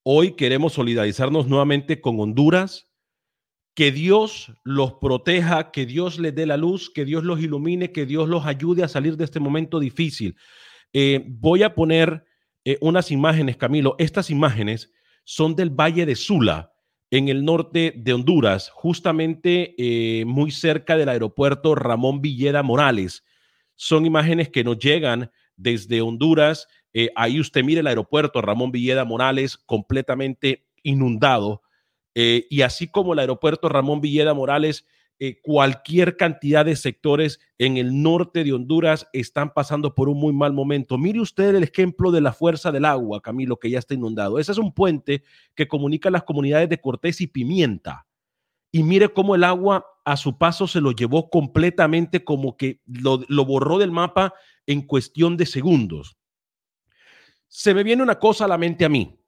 hoy 0.03 0.35
queremos 0.35 0.73
solidarizarnos 0.73 1.47
nuevamente 1.47 2.01
con 2.01 2.19
Honduras, 2.19 2.89
que 3.75 3.91
Dios 3.91 4.51
los 4.63 4.93
proteja, 4.95 5.71
que 5.71 5.85
Dios 5.85 6.19
les 6.19 6.33
dé 6.33 6.45
la 6.45 6.57
luz, 6.57 6.89
que 6.89 7.05
Dios 7.05 7.23
los 7.23 7.39
ilumine, 7.39 7.91
que 7.91 8.05
Dios 8.05 8.27
los 8.27 8.45
ayude 8.45 8.83
a 8.83 8.87
salir 8.87 9.17
de 9.17 9.25
este 9.25 9.39
momento 9.39 9.79
difícil. 9.79 10.35
Eh, 10.91 11.23
voy 11.27 11.63
a 11.63 11.75
poner 11.75 12.25
eh, 12.65 12.77
unas 12.81 13.11
imágenes, 13.11 13.55
Camilo. 13.55 13.95
Estas 13.99 14.31
imágenes 14.31 14.91
son 15.23 15.55
del 15.55 15.69
Valle 15.69 16.05
de 16.05 16.15
Sula, 16.15 16.68
en 17.11 17.29
el 17.29 17.43
norte 17.43 17.93
de 17.95 18.13
Honduras, 18.13 18.69
justamente 18.73 19.75
eh, 19.77 20.25
muy 20.25 20.51
cerca 20.51 20.97
del 20.97 21.09
aeropuerto 21.09 21.75
Ramón 21.75 22.21
Villeda 22.21 22.63
Morales. 22.63 23.23
Son 23.75 24.05
imágenes 24.05 24.49
que 24.49 24.63
nos 24.63 24.77
llegan 24.77 25.31
desde 25.55 26.01
Honduras. 26.01 26.67
ahí 27.15 27.39
usted 27.39 27.63
mire 27.63 27.81
el 27.81 27.87
aeropuerto 27.87 28.41
Ramón 28.41 28.71
Villeda 28.71 29.05
Morales 29.05 29.57
completamente 29.57 30.65
inundado 30.83 31.61
eh, 32.15 32.47
y 32.49 32.61
así 32.61 32.87
como 32.87 33.13
el 33.13 33.19
aeropuerto 33.19 33.69
Ramón 33.69 34.01
Villeda 34.01 34.33
Morales, 34.33 34.85
eh, 35.21 35.41
cualquier 35.41 36.15
cantidad 36.15 36.63
de 36.63 36.77
sectores 36.77 37.41
en 37.57 37.75
el 37.75 38.01
norte 38.01 38.45
de 38.45 38.53
Honduras 38.53 39.05
están 39.11 39.53
pasando 39.53 39.93
por 39.93 40.07
un 40.07 40.17
muy 40.17 40.31
mal 40.31 40.53
momento. 40.53 40.97
Mire 40.97 41.19
usted 41.19 41.53
el 41.53 41.63
ejemplo 41.63 42.11
de 42.11 42.21
la 42.21 42.31
fuerza 42.31 42.71
del 42.71 42.85
agua, 42.85 43.21
Camilo, 43.21 43.57
que 43.57 43.69
ya 43.69 43.79
está 43.79 43.95
inundado. 43.95 44.39
Ese 44.39 44.53
es 44.53 44.57
un 44.57 44.73
puente 44.73 45.23
que 45.55 45.67
comunica 45.67 46.09
las 46.09 46.23
comunidades 46.23 46.69
de 46.69 46.79
Cortés 46.79 47.19
y 47.19 47.27
Pimienta. 47.27 48.07
Y 48.71 48.83
mire 48.83 49.09
cómo 49.09 49.35
el 49.35 49.43
agua 49.43 49.85
a 50.05 50.15
su 50.15 50.37
paso 50.37 50.67
se 50.67 50.79
lo 50.79 50.91
llevó 50.91 51.29
completamente 51.29 52.23
como 52.23 52.55
que 52.55 52.81
lo, 52.85 53.45
borró 53.45 53.77
del 53.77 53.91
mapa 53.91 54.33
en 54.65 54.83
cuestión 54.83 55.37
de 55.37 55.45
segundos. 55.45 56.17
Se 57.47 57.73
me 57.73 57.83
viene 57.83 58.03
una 58.03 58.19
cosa 58.19 58.45
a 58.45 58.47
la 58.47 58.57
mente 58.57 58.85
a 58.85 58.89
mí 58.89 59.19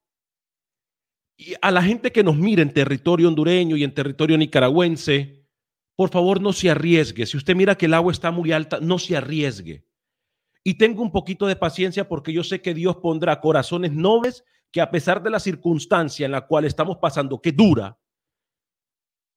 y 1.35 1.53
a 1.61 1.71
la 1.71 1.83
gente 1.83 2.11
que 2.11 2.23
nos 2.23 2.37
mira 2.37 2.61
en 2.61 2.73
territorio 2.73 3.27
hondureño 3.27 3.75
y 3.75 3.83
en 3.83 3.93
territorio 3.93 4.37
nicaragüense, 4.37 5.40
por 6.01 6.09
favor 6.09 6.41
no 6.41 6.51
se 6.51 6.67
arriesgue. 6.67 7.27
Si 7.27 7.37
usted 7.37 7.55
mira 7.55 7.75
que 7.75 7.85
el 7.85 7.93
agua 7.93 8.11
está 8.11 8.31
muy 8.31 8.51
alta, 8.51 8.79
no 8.81 8.97
se 8.97 9.15
arriesgue. 9.15 9.85
Y 10.63 10.73
tengo 10.73 11.03
un 11.03 11.11
poquito 11.11 11.45
de 11.45 11.55
paciencia 11.55 12.07
porque 12.07 12.33
yo 12.33 12.43
sé 12.43 12.59
que 12.59 12.73
Dios 12.73 12.95
pondrá 12.95 13.39
corazones 13.39 13.91
nobles 13.91 14.43
que 14.71 14.81
a 14.81 14.89
pesar 14.89 15.21
de 15.21 15.29
la 15.29 15.39
circunstancia 15.39 16.25
en 16.25 16.31
la 16.31 16.47
cual 16.47 16.65
estamos 16.65 16.97
pasando, 16.97 17.39
que 17.39 17.51
dura, 17.51 17.99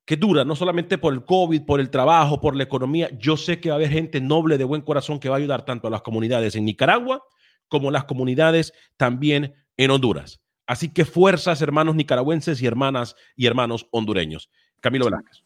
que 0.07 0.17
dura, 0.17 0.47
no 0.47 0.57
solamente 0.57 0.97
por 0.97 1.13
el 1.13 1.27
COVID, 1.27 1.67
por 1.67 1.81
el 1.81 1.91
trabajo, 1.91 2.41
por 2.41 2.57
la 2.57 2.63
economía, 2.63 3.11
yo 3.19 3.37
sé 3.37 3.61
que 3.61 3.69
va 3.69 3.75
a 3.75 3.77
haber 3.77 3.91
gente 3.91 4.23
noble 4.23 4.57
de 4.57 4.65
buen 4.65 4.81
corazón 4.81 5.21
que 5.21 5.29
va 5.29 5.35
a 5.37 5.41
ayudar 5.41 5.67
tanto 5.67 5.89
a 5.89 5.91
las 5.91 6.01
comunidades 6.01 6.57
en 6.57 6.65
Nicaragua 6.65 7.25
como 7.69 7.91
las 7.91 8.05
comunidades 8.05 8.73
también 8.97 9.53
en 9.77 9.91
Honduras. 9.91 10.41
Así 10.67 10.95
que 10.95 11.05
fuerzas, 11.05 11.61
hermanos 11.61 11.95
nicaragüenses 11.95 12.63
y 12.63 12.67
hermanas 12.67 13.17
y 13.37 13.45
hermanos 13.45 13.87
hondureños. 13.91 14.49
Camilo 14.81 15.05
Velázquez. 15.05 15.43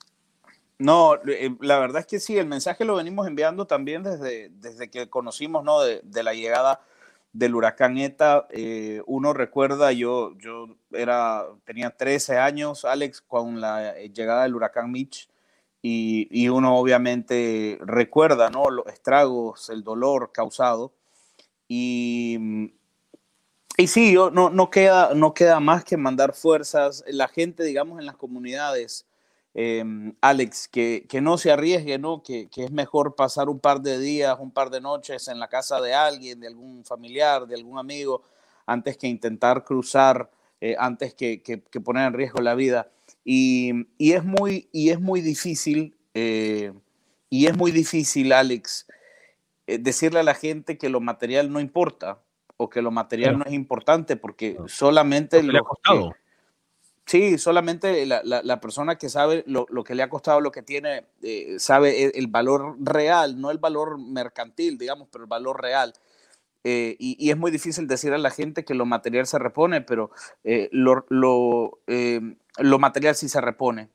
No, 0.79 1.17
eh, 1.27 1.57
la 1.61 1.79
verdad 1.79 2.01
es 2.01 2.07
que 2.07 2.21
sí, 2.21 2.39
el 2.39 2.47
mensaje 2.47 2.85
lo 2.85 2.97
venimos 2.97 3.27
enviando 3.27 3.67
también 3.67 4.03
desde, 4.05 4.51
desde 4.51 4.91
que 4.91 5.11
conocimos 5.11 5.65
¿no? 5.65 5.81
de, 5.81 6.23
la 6.23 6.35
llegada 6.35 6.81
del 7.33 7.55
huracán 7.55 7.99
ETA. 7.99 8.47
Eh, 8.51 9.03
uno 9.07 9.33
recuerda, 9.33 9.93
yo, 9.93 10.37
yo 10.39 10.77
era, 10.93 11.47
tenía 11.65 11.91
13 11.91 12.39
años, 12.39 12.85
Alex, 12.85 13.21
con 13.23 13.61
la 13.61 13.95
llegada 13.95 14.45
del 14.45 14.55
huracán 14.55 14.93
Mitch, 14.93 15.29
y, 15.83 16.29
y 16.31 16.49
uno 16.49 16.77
obviamente 16.77 17.79
recuerda 17.81 18.51
¿no? 18.51 18.71
los 18.71 18.87
estragos, 18.87 19.71
el 19.71 19.83
dolor 19.83 20.31
causado. 20.33 20.93
Y 21.69 22.73
y 23.81 23.87
sí, 23.87 24.13
yo, 24.13 24.33
no, 24.33 24.51
no, 24.51 24.71
queda, 24.71 25.15
no 25.15 25.33
queda 25.35 25.61
más 25.61 25.85
que 25.85 25.97
mandar 25.97 26.35
fuerzas. 26.35 27.05
La 27.07 27.29
gente, 27.29 27.63
digamos, 27.63 28.01
en 28.01 28.07
las 28.07 28.17
comunidades, 28.17 29.07
em, 29.61 30.15
Alex, 30.21 30.69
que, 30.69 31.05
que, 31.09 31.21
no 31.21 31.37
se 31.37 31.51
arriesgue, 31.51 31.99
¿no? 31.99 32.23
Que, 32.23 32.49
que, 32.49 32.63
es 32.63 32.71
mejor 32.71 33.17
pasar 33.17 33.49
un 33.49 33.59
par 33.59 33.81
de 33.81 33.99
días, 33.99 34.37
un 34.39 34.53
par 34.53 34.71
de 34.71 34.81
noches 34.81 35.27
en 35.27 35.41
la 35.41 35.49
casa 35.49 35.81
de 35.81 35.95
alguien, 35.95 36.39
de 36.39 36.47
algún 36.47 36.85
familiar, 36.85 37.45
de 37.45 37.57
algún 37.57 37.77
amigo, 37.77 38.23
antes 38.67 38.97
que 38.97 39.09
intentar 39.09 39.65
cruzar, 39.65 40.31
eh, 40.61 40.77
antes 40.79 41.13
que, 41.13 41.43
que, 41.43 41.59
poner 41.81 42.07
en 42.07 42.13
riesgo 42.13 42.41
la 42.41 42.55
vida. 42.55 42.89
Y, 43.25 43.89
y 43.99 44.13
es, 44.13 44.23
muy, 44.23 44.69
y 44.71 44.91
es 44.91 45.01
muy 45.01 45.23
difícil, 45.23 45.97
eh, 46.15 46.73
y 47.29 47.47
es 47.47 47.57
muy 47.57 47.73
difícil, 47.73 48.33
Alex, 48.33 48.87
eh, 49.67 49.79
decirle 49.79 50.21
a 50.21 50.23
la 50.23 50.35
gente 50.35 50.79
que 50.79 50.89
lo 50.89 51.01
material 51.01 51.53
no 51.53 51.59
importa 51.59 52.21
o 52.57 52.71
que 52.71 52.81
lo 52.81 52.93
material 52.93 53.37
no 53.37 53.45
es 53.45 53.53
importante 53.53 54.15
porque 54.15 54.57
solamente 54.69 55.43
lo, 55.43 55.51
le 55.51 55.59
ha 55.59 55.63
costado. 55.63 56.15
Sí, 57.09 57.39
solamente 57.39 58.05
la, 58.07 58.23
la, 58.23 58.61
persona 58.61 58.97
que 58.97 59.09
sabe 59.09 59.43
lo, 59.47 59.67
lo, 59.71 59.83
que 59.83 59.95
le 59.95 60.03
ha 60.03 60.11
costado, 60.11 60.41
lo 60.41 60.53
que 60.53 60.63
tiene, 60.63 61.07
eh, 61.23 61.57
sabe 61.59 62.13
el, 62.15 62.27
valor 62.27 62.77
real, 62.81 63.41
no 63.41 63.51
el 63.51 63.59
valor 63.59 63.99
mercantil, 63.99 64.77
digamos, 64.77 65.09
pero 65.11 65.25
el 65.25 65.29
valor 65.29 65.61
real. 65.61 65.95
Eh, 66.65 66.97
y, 66.99 67.17
y, 67.19 67.31
es 67.31 67.39
muy 67.39 67.51
difícil 67.51 67.87
decir 67.87 68.13
a 68.13 68.19
la 68.19 68.31
gente 68.31 68.65
que 68.65 68.75
lo 68.75 68.85
material 68.85 69.27
se 69.27 69.39
repone, 69.39 69.81
pero 69.81 70.11
eh, 70.45 70.69
lo, 70.71 71.07
lo, 71.09 71.81
lo, 72.59 72.79
material 72.79 73.15
sí 73.15 73.29
se 73.29 73.41
repone. 73.41 73.91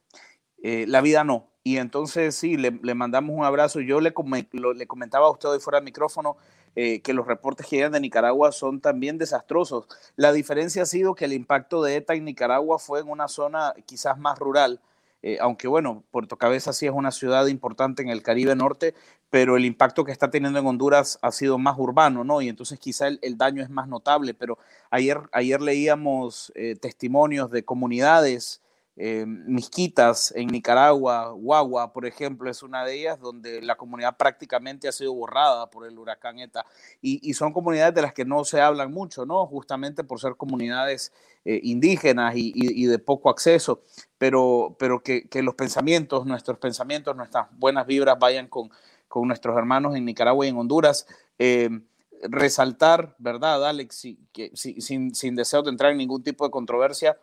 la 0.63 1.01
vida 1.01 1.23
no. 1.23 1.52
Y 1.63 1.77
entonces 1.77 2.35
sí, 2.35 2.57
le, 2.57 2.71
le 2.81 2.93
mandamos 2.93 3.35
un 3.37 3.45
abrazo. 3.45 3.79
Yo 3.79 4.01
le, 4.01 4.13
le 4.75 4.87
comentaba 4.87 5.27
a 5.27 5.31
usted 5.31 5.49
hoy 5.49 5.59
fuera 5.59 5.77
del 5.77 5.85
micrófono, 5.85 6.37
eh, 6.75 7.01
que 7.01 7.13
los 7.13 7.27
reportes 7.27 7.67
que 7.67 7.75
llegan 7.75 7.91
de 7.91 7.99
Nicaragua 7.99 8.51
son 8.51 8.81
también 8.81 9.19
desastrosos. 9.19 9.85
La 10.15 10.33
diferencia 10.33 10.81
ha 10.81 10.85
sido 10.87 11.13
que 11.13 11.25
el 11.25 11.33
impacto 11.33 11.83
de 11.83 11.97
ETA 11.97 12.15
en 12.15 12.25
Nicaragua 12.25 12.79
fue 12.79 12.99
en 12.99 13.09
una 13.09 13.27
zona 13.27 13.73
quizás 13.85 14.17
más 14.17 14.39
rural, 14.39 14.81
eh, 15.21 15.37
aunque 15.39 15.67
bueno, 15.67 16.03
Puerto 16.09 16.35
Cabeza 16.35 16.73
sí 16.73 16.87
es 16.87 16.91
una 16.91 17.11
ciudad 17.11 17.45
importante 17.45 18.01
en 18.01 18.09
el 18.09 18.23
Caribe 18.23 18.55
Norte, 18.55 18.95
pero 19.29 19.55
el 19.55 19.65
impacto 19.65 20.03
que 20.03 20.11
está 20.11 20.31
teniendo 20.31 20.57
en 20.59 20.65
Honduras 20.65 21.19
ha 21.21 21.31
sido 21.31 21.59
más 21.59 21.75
urbano, 21.77 22.23
¿no? 22.23 22.41
Y 22.41 22.49
entonces 22.49 22.79
quizá 22.79 23.07
el, 23.07 23.37
daño 23.37 23.61
es 23.61 23.69
más 23.69 23.87
notable, 23.87 24.33
pero 24.33 24.57
ayer, 24.89 25.19
ayer 25.31 25.61
leíamos 25.61 26.51
eh, 26.55 26.75
testimonios 26.75 27.51
de 27.51 27.63
comunidades 27.63 28.62
eh, 28.95 29.25
Misquitas 29.25 30.31
en 30.35 30.47
Nicaragua, 30.47 31.31
Guagua, 31.31 31.91
por 31.93 32.05
ejemplo, 32.05 32.49
es 32.49 32.61
una 32.61 32.85
de 32.85 32.99
ellas 32.99 33.19
donde 33.19 33.61
la 33.61 33.75
comunidad 33.75 34.17
prácticamente 34.17 34.87
ha 34.87 34.91
sido 34.91 35.13
borrada 35.13 35.69
por 35.69 35.87
el 35.87 35.97
huracán 35.97 36.37
ETA. 36.39 36.65
Y, 37.01 37.33
son 37.33 37.53
comunidades 37.53 37.95
de 37.95 38.03
las 38.03 38.13
que 38.13 38.25
no 38.25 38.45
se 38.45 38.61
hablan 38.61 38.91
mucho, 38.91 39.25
¿no? 39.25 39.47
Justamente 39.47 40.03
por 40.03 40.19
ser 40.19 40.35
comunidades 40.35 41.11
eh, 41.43 41.59
indígenas 41.63 42.33
y, 42.35 42.85
de 42.85 42.99
poco 42.99 43.29
acceso, 43.29 43.81
pero, 44.19 44.75
pero 44.77 45.01
que, 45.01 45.27
los 45.41 45.55
pensamientos, 45.55 46.25
nuestros 46.27 46.59
pensamientos, 46.59 47.15
nuestras 47.15 47.47
buenas 47.57 47.87
vibras 47.87 48.19
vayan 48.19 48.47
con, 48.47 48.69
con 49.07 49.27
nuestros 49.27 49.57
hermanos 49.57 49.95
en 49.95 50.05
Nicaragua 50.05 50.45
y 50.45 50.49
en 50.49 50.57
Honduras. 50.57 51.07
Eh, 51.39 51.69
resaltar, 52.29 53.15
¿verdad, 53.17 53.67
Alex? 53.67 54.07
que, 54.31 54.51
sin, 54.53 55.15
sin 55.15 55.35
deseo 55.35 55.63
de 55.63 55.71
entrar 55.71 55.91
en 55.91 55.97
ningún 55.97 56.23
tipo 56.23 56.45
de 56.45 56.51
controversia, 56.51 57.17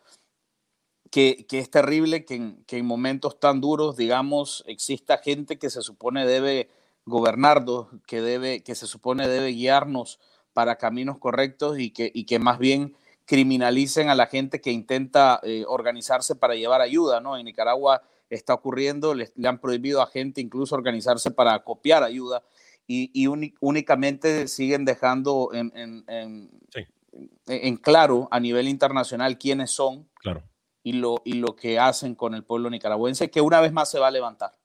que, 1.10 1.46
es 1.50 1.70
terrible 1.70 2.24
que 2.24 2.54
en, 2.68 2.86
momentos 2.86 3.38
tan 3.40 3.60
duros, 3.60 3.96
digamos, 3.96 4.64
exista 4.66 5.18
gente 5.18 5.58
que 5.58 5.68
se 5.68 5.82
supone 5.82 6.26
debe 6.26 6.70
gobernarnos, 7.04 7.88
que, 8.06 8.22
debe, 8.22 8.62
que 8.62 8.74
se 8.74 8.86
supone 8.86 9.26
debe 9.26 9.48
guiarnos 9.48 10.20
para 10.52 10.76
caminos 10.76 11.18
correctos 11.18 11.78
y 11.78 11.90
que, 11.90 12.10
y 12.14 12.24
que 12.24 12.38
más 12.38 12.58
bien 12.58 12.96
criminalicen 13.24 14.08
a 14.08 14.14
la 14.14 14.26
gente 14.26 14.60
que 14.60 14.70
intenta 14.70 15.40
eh, 15.42 15.64
organizarse 15.66 16.36
para 16.36 16.54
llevar 16.54 16.80
ayuda, 16.80 17.20
¿no? 17.20 17.36
En 17.36 17.44
Nicaragua 17.44 18.02
está 18.28 18.54
ocurriendo, 18.54 19.14
le, 19.14 19.32
han 19.44 19.60
prohibido 19.60 20.02
a 20.02 20.06
gente 20.06 20.40
incluso 20.40 20.74
organizarse 20.74 21.30
para 21.30 21.58
copiar 21.64 22.02
ayuda 22.02 22.42
y, 22.86 23.28
únicamente 23.60 24.48
siguen 24.48 24.84
dejando 24.84 25.50
en, 25.52 26.04
en, 27.46 27.76
claro 27.76 28.26
a 28.32 28.40
nivel 28.40 28.66
internacional 28.66 29.38
quiénes 29.38 29.70
son. 29.70 30.08
Claro 30.14 30.42
y 30.82 30.92
lo, 30.94 31.22
y 31.24 31.34
lo 31.34 31.56
que 31.56 31.78
hacen 31.78 32.14
con 32.14 32.34
el 32.34 32.44
pueblo 32.44 32.70
nicaragüense, 32.70 33.30
que 33.30 33.40
una 33.40 33.60
vez 33.60 33.72
más 33.72 33.90
se 33.90 33.98
va 33.98 34.08
a 34.08 34.10
levantar. 34.10 34.59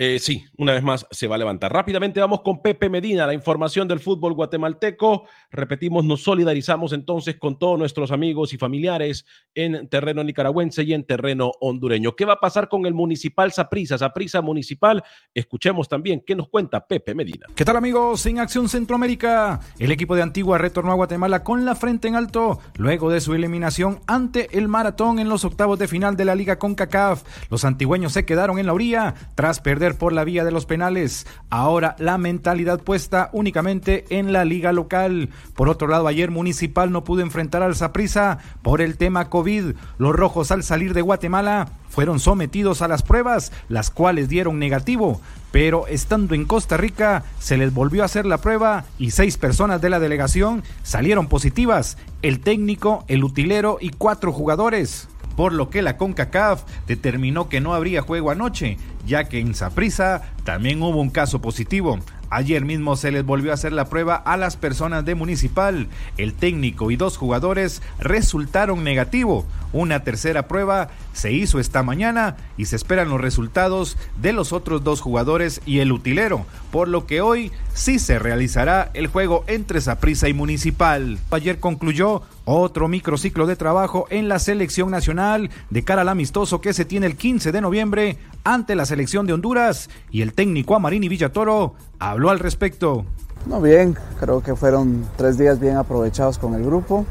Eh, 0.00 0.20
sí, 0.20 0.44
una 0.56 0.74
vez 0.74 0.82
más 0.84 1.06
se 1.10 1.26
va 1.26 1.34
a 1.34 1.38
levantar. 1.38 1.72
Rápidamente 1.72 2.20
vamos 2.20 2.42
con 2.42 2.62
Pepe 2.62 2.88
Medina, 2.88 3.26
la 3.26 3.34
información 3.34 3.88
del 3.88 3.98
fútbol 3.98 4.32
guatemalteco. 4.32 5.24
Repetimos, 5.50 6.04
nos 6.04 6.22
solidarizamos 6.22 6.92
entonces 6.92 7.34
con 7.36 7.58
todos 7.58 7.76
nuestros 7.76 8.12
amigos 8.12 8.52
y 8.52 8.58
familiares 8.58 9.26
en 9.56 9.88
terreno 9.88 10.22
nicaragüense 10.22 10.84
y 10.84 10.94
en 10.94 11.04
terreno 11.04 11.50
hondureño. 11.60 12.14
¿Qué 12.14 12.24
va 12.24 12.34
a 12.34 12.40
pasar 12.40 12.68
con 12.68 12.86
el 12.86 12.94
municipal 12.94 13.50
Saprisa, 13.50 13.98
Saprisa 13.98 14.40
Municipal? 14.40 15.02
Escuchemos 15.34 15.88
también 15.88 16.22
qué 16.24 16.36
nos 16.36 16.48
cuenta 16.48 16.86
Pepe 16.86 17.16
Medina. 17.16 17.46
¿Qué 17.56 17.64
tal 17.64 17.76
amigos? 17.76 18.24
En 18.26 18.38
Acción 18.38 18.68
Centroamérica, 18.68 19.58
el 19.80 19.90
equipo 19.90 20.14
de 20.14 20.22
Antigua 20.22 20.58
retornó 20.58 20.92
a 20.92 20.94
Guatemala 20.94 21.42
con 21.42 21.64
la 21.64 21.74
frente 21.74 22.06
en 22.06 22.14
alto 22.14 22.60
luego 22.76 23.10
de 23.10 23.20
su 23.20 23.34
eliminación 23.34 23.98
ante 24.06 24.56
el 24.56 24.68
Maratón 24.68 25.18
en 25.18 25.28
los 25.28 25.44
octavos 25.44 25.76
de 25.76 25.88
final 25.88 26.16
de 26.16 26.24
la 26.24 26.36
Liga 26.36 26.56
CONCACAF. 26.56 27.24
Los 27.50 27.64
antigüeños 27.64 28.12
se 28.12 28.24
quedaron 28.24 28.60
en 28.60 28.66
la 28.66 28.74
orilla 28.74 29.14
tras 29.34 29.58
perder 29.58 29.87
por 29.96 30.12
la 30.12 30.24
vía 30.24 30.44
de 30.44 30.50
los 30.50 30.66
penales. 30.66 31.26
Ahora 31.50 31.96
la 31.98 32.18
mentalidad 32.18 32.80
puesta 32.80 33.30
únicamente 33.32 34.04
en 34.10 34.32
la 34.32 34.44
liga 34.44 34.72
local. 34.72 35.30
Por 35.54 35.68
otro 35.68 35.88
lado, 35.88 36.06
ayer 36.06 36.30
Municipal 36.30 36.92
no 36.92 37.04
pudo 37.04 37.22
enfrentar 37.22 37.62
al 37.62 37.76
Saprissa 37.76 38.38
por 38.62 38.80
el 38.80 38.96
tema 38.96 39.30
COVID. 39.30 39.74
Los 39.98 40.14
rojos 40.14 40.50
al 40.50 40.62
salir 40.62 40.94
de 40.94 41.02
Guatemala 41.02 41.68
fueron 41.88 42.20
sometidos 42.20 42.82
a 42.82 42.88
las 42.88 43.02
pruebas, 43.02 43.52
las 43.68 43.90
cuales 43.90 44.28
dieron 44.28 44.58
negativo, 44.58 45.20
pero 45.50 45.86
estando 45.86 46.34
en 46.34 46.44
Costa 46.44 46.76
Rica 46.76 47.24
se 47.38 47.56
les 47.56 47.72
volvió 47.72 48.02
a 48.02 48.06
hacer 48.06 48.26
la 48.26 48.38
prueba 48.38 48.84
y 48.98 49.10
seis 49.10 49.36
personas 49.36 49.80
de 49.80 49.90
la 49.90 49.98
delegación 49.98 50.62
salieron 50.82 51.28
positivas, 51.28 51.96
el 52.22 52.40
técnico, 52.40 53.04
el 53.08 53.24
utilero 53.24 53.78
y 53.80 53.90
cuatro 53.90 54.32
jugadores 54.32 55.08
por 55.38 55.52
lo 55.52 55.70
que 55.70 55.82
la 55.82 55.96
CONCACAF 55.96 56.64
determinó 56.88 57.48
que 57.48 57.60
no 57.60 57.72
habría 57.72 58.02
juego 58.02 58.32
anoche, 58.32 58.76
ya 59.06 59.28
que 59.28 59.38
en 59.38 59.54
Saprissa 59.54 60.32
también 60.42 60.82
hubo 60.82 61.00
un 61.00 61.10
caso 61.10 61.40
positivo. 61.40 62.00
Ayer 62.28 62.64
mismo 62.64 62.96
se 62.96 63.12
les 63.12 63.24
volvió 63.24 63.52
a 63.52 63.54
hacer 63.54 63.72
la 63.72 63.88
prueba 63.88 64.16
a 64.16 64.36
las 64.36 64.56
personas 64.56 65.04
de 65.04 65.14
Municipal. 65.14 65.86
El 66.18 66.34
técnico 66.34 66.90
y 66.90 66.96
dos 66.96 67.16
jugadores 67.16 67.82
resultaron 68.00 68.82
negativo. 68.82 69.46
Una 69.72 70.02
tercera 70.02 70.48
prueba 70.48 70.88
se 71.12 71.32
hizo 71.32 71.60
esta 71.60 71.82
mañana 71.82 72.36
y 72.56 72.64
se 72.64 72.76
esperan 72.76 73.08
los 73.08 73.20
resultados 73.20 73.96
de 74.20 74.32
los 74.32 74.52
otros 74.52 74.82
dos 74.82 75.00
jugadores 75.00 75.60
y 75.66 75.78
el 75.78 75.92
utilero, 75.92 76.46
por 76.70 76.88
lo 76.88 77.06
que 77.06 77.20
hoy 77.20 77.52
sí 77.74 77.98
se 77.98 78.18
realizará 78.18 78.90
el 78.92 79.06
juego 79.06 79.44
entre 79.46 79.80
Saprissa 79.80 80.28
y 80.28 80.34
Municipal. 80.34 81.18
Ayer 81.30 81.60
concluyó 81.60 82.22
otro 82.48 82.88
microciclo 82.88 83.46
de 83.46 83.56
trabajo 83.56 84.06
en 84.08 84.28
la 84.28 84.38
selección 84.38 84.90
nacional 84.90 85.50
de 85.68 85.84
cara 85.84 86.02
al 86.02 86.08
amistoso 86.08 86.60
que 86.60 86.72
se 86.72 86.86
tiene 86.86 87.06
el 87.06 87.16
15 87.16 87.52
de 87.52 87.60
noviembre 87.60 88.18
ante 88.42 88.74
la 88.74 88.86
selección 88.86 89.26
de 89.26 89.34
Honduras 89.34 89.90
y 90.10 90.22
el 90.22 90.32
técnico 90.32 90.74
Amarini 90.74 91.08
Villatoro 91.08 91.74
habló 91.98 92.30
al 92.30 92.38
respecto. 92.38 93.04
No, 93.46 93.60
bien, 93.60 93.96
creo 94.18 94.42
que 94.42 94.56
fueron 94.56 95.04
tres 95.16 95.36
días 95.36 95.60
bien 95.60 95.76
aprovechados 95.76 96.38
con 96.38 96.54
el 96.54 96.64
grupo, 96.64 97.04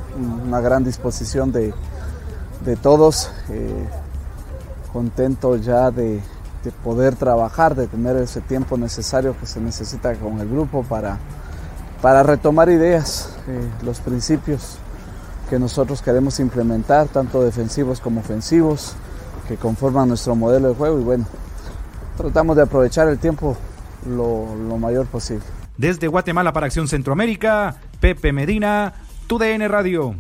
una 0.46 0.60
gran 0.60 0.84
disposición 0.84 1.52
de, 1.52 1.74
de 2.66 2.76
todos, 2.76 3.32
eh, 3.50 3.86
contento 4.92 5.56
ya 5.56 5.92
de, 5.92 6.20
de, 6.64 6.72
poder 6.84 7.16
trabajar, 7.16 7.76
de 7.76 7.88
tener 7.88 8.18
ese 8.18 8.42
tiempo 8.42 8.78
necesario 8.78 9.36
que 9.40 9.46
se 9.46 9.62
necesita 9.62 10.16
con 10.16 10.40
el 10.40 10.50
grupo 10.50 10.84
para, 10.84 11.20
para 12.02 12.24
retomar 12.24 12.70
ideas, 12.70 13.36
eh, 13.48 13.70
los 13.84 14.00
principios 14.00 14.80
que 15.50 15.60
nosotros 15.60 16.02
queremos 16.02 16.40
implementar, 16.40 17.08
tanto 17.08 17.44
defensivos 17.44 18.00
como 18.00 18.22
ofensivos, 18.22 18.96
que 19.48 19.56
conforman 19.56 20.10
nuestro 20.10 20.36
modelo 20.36 20.70
de 20.70 20.76
juego 20.76 21.00
y 21.00 21.04
bueno, 21.04 21.26
tratamos 22.18 22.56
de 22.56 22.64
aprovechar 22.64 23.08
el 23.08 23.18
tiempo 23.18 23.58
lo, 24.06 24.56
lo 24.56 24.78
mayor 24.78 25.08
posible. 25.08 25.46
Desde 25.78 26.08
Guatemala 26.08 26.54
para 26.54 26.66
Acción 26.66 26.88
Centroamérica, 26.88 27.80
Pepe 28.00 28.34
Medina, 28.34 28.94
TUDN 29.28 29.70
Radio. 29.70 30.16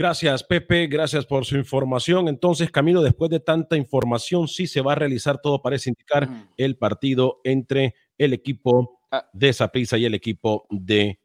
Gracias, 0.00 0.42
Pepe. 0.42 0.86
Gracias 0.86 1.26
por 1.26 1.44
su 1.44 1.58
información. 1.58 2.28
Entonces, 2.28 2.70
Camilo, 2.70 3.02
después 3.02 3.30
de 3.30 3.38
tanta 3.38 3.76
información, 3.76 4.48
sí 4.48 4.66
se 4.66 4.80
va 4.80 4.92
a 4.92 4.94
realizar 4.94 5.42
todo, 5.42 5.60
parece 5.60 5.90
indicar, 5.90 6.26
el 6.56 6.78
partido 6.78 7.40
entre 7.44 7.94
el 8.16 8.32
equipo 8.32 9.00
ah. 9.10 9.28
de 9.34 9.52
Zaprisa 9.52 9.98
y 9.98 10.06
el 10.06 10.14
equipo 10.14 10.66
de 10.70 11.19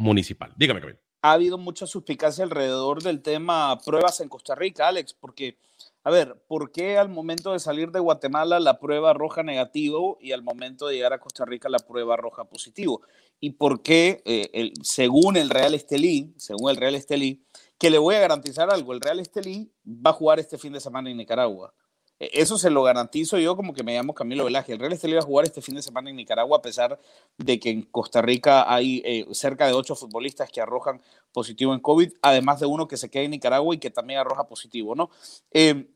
municipal. 0.00 0.52
Dígame, 0.56 0.80
Camilo. 0.80 0.98
Ha 1.22 1.32
habido 1.32 1.58
mucha 1.58 1.86
suspicacia 1.86 2.42
alrededor 2.42 3.02
del 3.02 3.20
tema 3.20 3.78
pruebas 3.84 4.20
en 4.20 4.30
Costa 4.30 4.54
Rica, 4.54 4.88
Alex, 4.88 5.12
porque, 5.12 5.58
a 6.02 6.10
ver, 6.10 6.42
¿por 6.48 6.72
qué 6.72 6.96
al 6.96 7.10
momento 7.10 7.52
de 7.52 7.58
salir 7.58 7.90
de 7.90 8.00
Guatemala 8.00 8.58
la 8.58 8.80
prueba 8.80 9.12
roja 9.12 9.42
negativo 9.42 10.16
y 10.18 10.32
al 10.32 10.42
momento 10.42 10.86
de 10.86 10.94
llegar 10.94 11.12
a 11.12 11.20
Costa 11.20 11.44
Rica 11.44 11.68
la 11.68 11.78
prueba 11.78 12.16
roja 12.16 12.44
positivo? 12.44 13.02
¿Y 13.38 13.50
por 13.50 13.82
qué, 13.82 14.22
eh, 14.24 14.72
según 14.82 15.36
el 15.36 15.50
Real 15.50 15.74
Estelí, 15.74 16.32
según 16.38 16.70
el 16.70 16.76
Real 16.76 16.94
Estelí, 16.94 17.44
que 17.78 17.90
le 17.90 17.98
voy 17.98 18.14
a 18.14 18.20
garantizar 18.20 18.70
algo, 18.70 18.94
el 18.94 19.00
Real 19.02 19.20
Estelí 19.20 19.70
va 19.86 20.10
a 20.10 20.14
jugar 20.14 20.40
este 20.40 20.56
fin 20.56 20.72
de 20.72 20.80
semana 20.80 21.10
en 21.10 21.18
Nicaragua. 21.18 21.74
Eso 22.20 22.58
se 22.58 22.68
lo 22.68 22.82
garantizo 22.82 23.38
yo 23.38 23.56
como 23.56 23.72
que 23.72 23.82
me 23.82 23.94
llamo 23.94 24.14
Camilo 24.14 24.44
Velázquez. 24.44 24.74
El 24.74 24.78
Real 24.78 24.92
Estelí 24.92 25.14
va 25.14 25.20
a 25.20 25.24
jugar 25.24 25.46
este 25.46 25.62
fin 25.62 25.74
de 25.74 25.80
semana 25.80 26.10
en 26.10 26.16
Nicaragua 26.16 26.58
a 26.58 26.62
pesar 26.62 27.00
de 27.38 27.58
que 27.58 27.70
en 27.70 27.82
Costa 27.82 28.20
Rica 28.20 28.70
hay 28.70 29.00
eh, 29.06 29.26
cerca 29.32 29.66
de 29.66 29.72
ocho 29.72 29.96
futbolistas 29.96 30.50
que 30.50 30.60
arrojan 30.60 31.00
positivo 31.32 31.72
en 31.72 31.80
COVID, 31.80 32.12
además 32.20 32.60
de 32.60 32.66
uno 32.66 32.86
que 32.86 32.98
se 32.98 33.08
queda 33.08 33.22
en 33.22 33.30
Nicaragua 33.30 33.74
y 33.74 33.78
que 33.78 33.88
también 33.88 34.20
arroja 34.20 34.46
positivo, 34.46 34.94
¿no? 34.94 35.08
Em, 35.50 35.86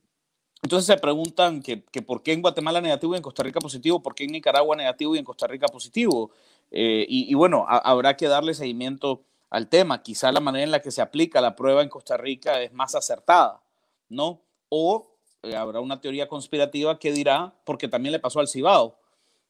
entonces 0.63 0.87
se 0.87 0.97
preguntan 0.97 1.61
que, 1.61 1.77
por 1.77 2.23
qué 2.23 2.33
en 2.33 2.41
Guatemala 2.41 2.81
negativo 2.81 3.13
y 3.13 3.19
en 3.19 3.23
Costa 3.23 3.43
Rica 3.43 3.61
positivo, 3.61 4.03
por 4.03 4.15
qué 4.15 4.25
en 4.25 4.33
Nicaragua 4.33 4.75
negativo 4.75 5.15
y 5.15 5.19
en 5.19 5.25
Costa 5.27 5.47
Rica 5.47 5.67
positivo. 5.69 6.31
Eh, 6.71 7.05
y, 7.07 7.35
bueno, 7.35 7.67
habrá 7.69 8.17
que 8.17 8.29
darle 8.29 8.55
seguimiento 8.55 9.21
al 9.51 9.69
tema. 9.69 10.03
Quizá 10.03 10.33
la 10.33 10.41
manera 10.41 10.65
en 10.65 10.71
la 10.71 10.81
que 10.81 10.91
se 10.91 11.03
aplica 11.03 11.43
la 11.43 11.55
prueba 11.55 11.83
en 11.83 11.91
Costa 11.91 12.17
Rica 12.17 12.63
es 12.63 12.73
más 12.73 12.95
acertada, 12.95 13.61
¿no? 14.09 14.41
O 14.71 15.14
eh, 15.45 15.57
habrá 15.57 15.81
una 15.81 16.01
teoría 16.01 16.29
conspirativa 16.29 16.99
que 16.99 17.13
dirá, 17.13 17.55
porque 17.65 17.89
también 17.89 18.13
le 18.13 18.19
pasó 18.19 18.41
al 18.41 18.49
Cibao, 18.49 18.99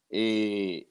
eh, 0.09 0.87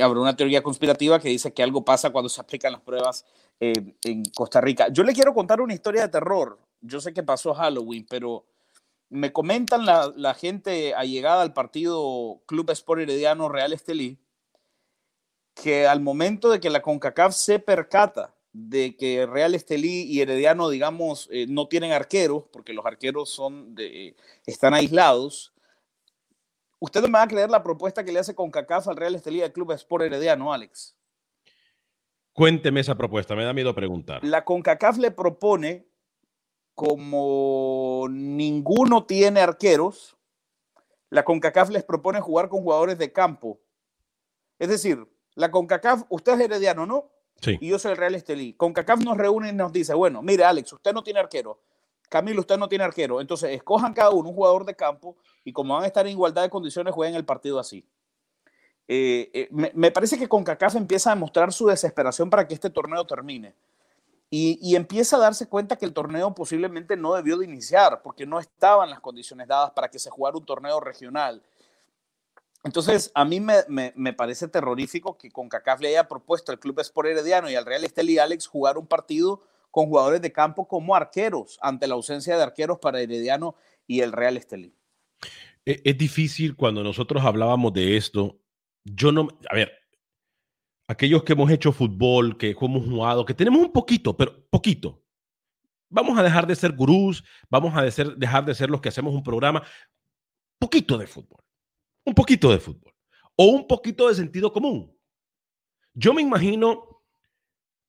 habrá 0.00 0.20
una 0.20 0.36
teoría 0.36 0.62
conspirativa 0.62 1.20
que 1.20 1.28
dice 1.28 1.52
que 1.52 1.62
algo 1.62 1.84
pasa 1.84 2.10
cuando 2.10 2.28
se 2.28 2.40
aplican 2.40 2.72
las 2.72 2.80
pruebas 2.80 3.24
en 3.60 4.24
Costa 4.34 4.60
Rica. 4.60 4.88
Yo 4.88 5.04
le 5.04 5.12
quiero 5.12 5.34
contar 5.34 5.60
una 5.60 5.74
historia 5.74 6.02
de 6.02 6.08
terror. 6.08 6.58
Yo 6.80 7.00
sé 7.00 7.12
que 7.12 7.22
pasó 7.22 7.54
Halloween, 7.54 8.04
pero 8.10 8.44
me 9.08 9.32
comentan 9.32 9.86
la, 9.86 10.12
la 10.16 10.34
gente 10.34 10.94
allegada 10.94 11.42
al 11.42 11.52
partido 11.52 12.40
Club 12.46 12.70
Sport 12.70 13.02
Herediano 13.02 13.48
Real 13.48 13.72
Estelí 13.72 14.18
que 15.54 15.86
al 15.86 16.00
momento 16.00 16.50
de 16.50 16.60
que 16.60 16.70
la 16.70 16.82
CONCACAF 16.82 17.34
se 17.34 17.58
percata 17.58 18.34
de 18.52 18.96
que 18.96 19.26
Real 19.26 19.54
Estelí 19.54 20.02
y 20.02 20.20
Herediano, 20.20 20.68
digamos, 20.68 21.28
eh, 21.30 21.46
no 21.48 21.68
tienen 21.68 21.92
arqueros, 21.92 22.44
porque 22.52 22.72
los 22.72 22.84
arqueros 22.84 23.30
son 23.30 23.74
de, 23.74 24.14
están 24.46 24.74
aislados. 24.74 25.54
¿Usted 26.78 27.00
no 27.00 27.08
me 27.08 27.18
va 27.18 27.22
a 27.22 27.28
creer 27.28 27.48
la 27.48 27.62
propuesta 27.62 28.04
que 28.04 28.12
le 28.12 28.18
hace 28.18 28.34
con 28.34 28.50
CACAF 28.50 28.88
al 28.88 28.96
Real 28.96 29.14
Estelí 29.14 29.40
al 29.42 29.52
Club 29.52 29.72
Sport 29.72 30.04
Herediano, 30.04 30.52
Alex? 30.52 30.96
Cuénteme 32.32 32.80
esa 32.80 32.94
propuesta, 32.94 33.34
me 33.34 33.44
da 33.44 33.52
miedo 33.52 33.74
preguntar. 33.74 34.24
La 34.24 34.44
CONCACAF 34.44 34.96
le 34.98 35.10
propone 35.10 35.86
como 36.74 38.06
ninguno 38.10 39.04
tiene 39.04 39.40
arqueros, 39.40 40.16
la 41.10 41.24
CONCACAF 41.24 41.68
les 41.70 41.84
propone 41.84 42.20
jugar 42.20 42.48
con 42.48 42.62
jugadores 42.62 42.96
de 42.98 43.12
campo. 43.12 43.60
Es 44.58 44.68
decir, 44.68 45.06
la 45.34 45.50
CONCACAF, 45.50 46.04
usted 46.08 46.32
es 46.32 46.40
herediano, 46.40 46.86
¿no? 46.86 47.10
Sí. 47.42 47.58
Y 47.60 47.68
yo 47.68 47.78
soy 47.78 47.92
el 47.92 47.98
Real 47.98 48.14
Estelí. 48.14 48.54
CONCACAF 48.54 49.00
nos 49.04 49.16
reúne 49.16 49.50
y 49.50 49.52
nos 49.52 49.72
dice, 49.72 49.94
bueno, 49.94 50.22
mire 50.22 50.44
Alex, 50.44 50.72
usted 50.72 50.92
no 50.92 51.02
tiene 51.02 51.20
arquero. 51.20 51.60
Camilo, 52.08 52.40
usted 52.40 52.56
no 52.56 52.68
tiene 52.68 52.84
arquero. 52.84 53.20
Entonces, 53.20 53.50
escojan 53.50 53.92
cada 53.94 54.10
uno 54.10 54.28
un 54.28 54.34
jugador 54.34 54.64
de 54.64 54.76
campo 54.76 55.16
y 55.44 55.52
como 55.52 55.74
van 55.74 55.84
a 55.84 55.86
estar 55.86 56.06
en 56.06 56.12
igualdad 56.12 56.42
de 56.42 56.50
condiciones, 56.50 56.94
jueguen 56.94 57.16
el 57.16 57.24
partido 57.24 57.58
así. 57.58 57.84
Eh, 58.86 59.30
eh, 59.32 59.48
me, 59.50 59.72
me, 59.74 59.90
parece 59.90 60.18
que 60.18 60.28
CONCACAF 60.28 60.76
empieza 60.76 61.10
a 61.10 61.16
mostrar 61.16 61.52
su 61.52 61.66
desesperación 61.66 62.30
para 62.30 62.46
que 62.46 62.54
este 62.54 62.70
torneo 62.70 63.04
termine. 63.06 63.54
Y, 64.28 64.58
y, 64.62 64.76
empieza 64.76 65.16
a 65.16 65.20
darse 65.20 65.46
cuenta 65.46 65.76
que 65.76 65.84
el 65.84 65.92
torneo 65.92 66.34
posiblemente 66.34 66.96
no 66.96 67.14
debió 67.14 67.36
de 67.36 67.44
iniciar 67.44 68.00
porque 68.02 68.24
no 68.24 68.38
estaban 68.38 68.88
las 68.88 69.00
condiciones 69.00 69.46
dadas 69.46 69.72
para 69.72 69.88
que 69.88 69.98
se 69.98 70.08
jugara 70.08 70.38
un 70.38 70.46
torneo 70.46 70.80
regional. 70.80 71.42
Entonces, 72.64 73.10
a 73.14 73.24
mí 73.24 73.40
me, 73.40 73.56
me, 73.68 73.92
me 73.96 74.12
parece 74.12 74.46
terrorífico 74.48 75.18
que 75.18 75.30
CONCACAF 75.30 75.80
le 75.80 75.88
haya 75.88 76.08
propuesto 76.08 76.52
al 76.52 76.60
Club 76.60 76.80
Sport 76.80 77.08
Herediano 77.08 77.50
y 77.50 77.56
al 77.56 77.66
Real 77.66 77.84
Estelí 77.84 78.18
Alex 78.18 78.46
jugar 78.46 78.78
un 78.78 78.86
partido 78.86 79.42
con 79.70 79.86
jugadores 79.86 80.20
de 80.20 80.32
campo 80.32 80.68
como 80.68 80.94
arqueros 80.94 81.58
ante 81.60 81.88
la 81.88 81.94
ausencia 81.94 82.36
de 82.36 82.42
arqueros 82.42 82.78
para 82.78 83.00
Herediano 83.00 83.56
y 83.86 84.00
el 84.00 84.12
Real 84.12 84.36
Estelí. 84.36 84.76
Es, 85.64 85.80
es 85.82 85.98
difícil 85.98 86.54
cuando 86.54 86.84
nosotros 86.84 87.24
hablábamos 87.24 87.72
de 87.72 87.96
esto. 87.96 88.38
Yo 88.84 89.10
no, 89.10 89.28
a 89.48 89.54
ver, 89.54 89.72
aquellos 90.88 91.24
que 91.24 91.32
hemos 91.32 91.50
hecho 91.50 91.72
fútbol, 91.72 92.36
que 92.36 92.50
hemos 92.50 92.88
jugado, 92.88 93.24
que 93.24 93.34
tenemos 93.34 93.60
un 93.60 93.72
poquito, 93.72 94.16
pero 94.16 94.46
poquito. 94.50 95.02
Vamos 95.88 96.18
a 96.18 96.22
dejar 96.22 96.46
de 96.46 96.56
ser 96.56 96.72
gurús, 96.72 97.22
vamos 97.50 97.76
a 97.76 97.82
dejar 97.82 98.44
de 98.44 98.54
ser 98.54 98.70
los 98.70 98.80
que 98.80 98.88
hacemos 98.88 99.14
un 99.14 99.22
programa. 99.22 99.62
Poquito 100.58 100.96
de 100.96 101.06
fútbol, 101.06 101.42
un 102.04 102.14
poquito 102.14 102.50
de 102.50 102.58
fútbol 102.58 102.92
o 103.36 103.46
un 103.46 103.66
poquito 103.66 104.08
de 104.08 104.14
sentido 104.14 104.52
común. 104.52 104.96
Yo 105.94 106.14
me 106.14 106.22
imagino 106.22 107.02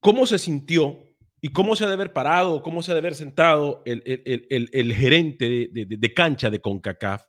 cómo 0.00 0.26
se 0.26 0.38
sintió 0.38 0.98
y 1.40 1.50
cómo 1.50 1.76
se 1.76 1.84
ha 1.84 1.88
de 1.88 1.94
haber 1.94 2.12
parado, 2.12 2.62
cómo 2.62 2.82
se 2.82 2.90
ha 2.90 2.94
de 2.94 3.00
haber 3.00 3.14
sentado 3.14 3.82
el, 3.84 4.02
el, 4.06 4.46
el, 4.48 4.70
el 4.72 4.94
gerente 4.94 5.70
de, 5.72 5.86
de, 5.86 6.14
cancha 6.14 6.48
de 6.48 6.60
CONCACAF, 6.60 7.22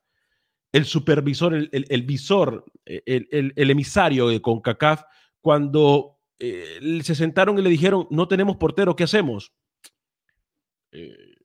el 0.72 0.86
supervisor, 0.86 1.54
el, 1.54 2.04
visor, 2.04 2.66
el, 2.86 3.70
emisario 3.70 4.30
de 4.30 4.42
CONCACAF, 4.42 5.04
cuando 5.42 6.20
eh, 6.40 7.02
se 7.04 7.16
sentaron 7.16 7.60
y 7.60 7.62
le 7.62 7.70
dijeron, 7.70 8.08
no 8.10 8.28
tenemos 8.28 8.58
portero, 8.58 8.96
¿qué 8.96 9.04
hacemos? 9.04 9.54
Eh, 10.92 11.36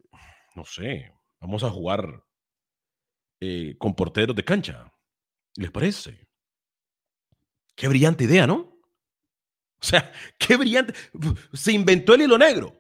no 0.55 0.65
sé, 0.65 1.13
vamos 1.41 1.65
a 1.65 1.71
jugar 1.71 2.25
eh, 3.41 3.75
con 3.79 3.95
porteros 3.95 4.37
de 4.37 4.45
cancha. 4.45 4.93
¿Les 5.57 5.71
parece? 5.71 6.27
Qué 7.75 7.89
brillante 7.89 8.25
idea, 8.25 8.47
¿no? 8.47 8.79
O 9.81 9.85
sea, 9.85 10.13
qué 10.39 10.57
brillante. 10.57 10.95
Se 11.53 11.73
inventó 11.73 12.15
el 12.15 12.23
hilo 12.23 12.39
negro. 12.39 12.77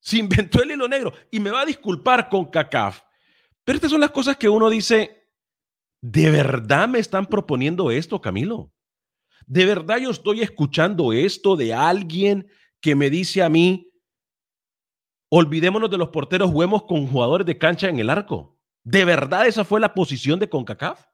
Se 0.00 0.18
inventó 0.18 0.62
el 0.62 0.72
hilo 0.72 0.88
negro. 0.88 1.12
Y 1.30 1.38
me 1.40 1.50
va 1.50 1.60
a 1.60 1.66
disculpar 1.66 2.28
con 2.28 2.46
CACAF. 2.46 3.02
Pero 3.64 3.76
estas 3.76 3.90
son 3.90 4.00
las 4.00 4.10
cosas 4.10 4.36
que 4.36 4.48
uno 4.48 4.68
dice, 4.68 5.28
¿de 6.00 6.30
verdad 6.30 6.88
me 6.88 6.98
están 6.98 7.26
proponiendo 7.26 7.90
esto, 7.90 8.20
Camilo? 8.20 8.72
¿De 9.46 9.66
verdad 9.66 9.98
yo 9.98 10.10
estoy 10.10 10.40
escuchando 10.40 11.12
esto 11.12 11.56
de 11.56 11.72
alguien 11.74 12.48
que 12.80 12.96
me 12.96 13.10
dice 13.10 13.42
a 13.42 13.48
mí, 13.48 13.92
olvidémonos 15.28 15.90
de 15.90 15.98
los 15.98 16.08
porteros, 16.08 16.50
juguemos 16.50 16.84
con 16.84 17.06
jugadores 17.06 17.46
de 17.46 17.58
cancha 17.58 17.88
en 17.88 17.98
el 18.00 18.10
arco? 18.10 18.58
¿De 18.82 19.04
verdad 19.04 19.46
esa 19.46 19.64
fue 19.64 19.78
la 19.78 19.94
posición 19.94 20.40
de 20.40 20.48
CONCACAF? 20.48 21.11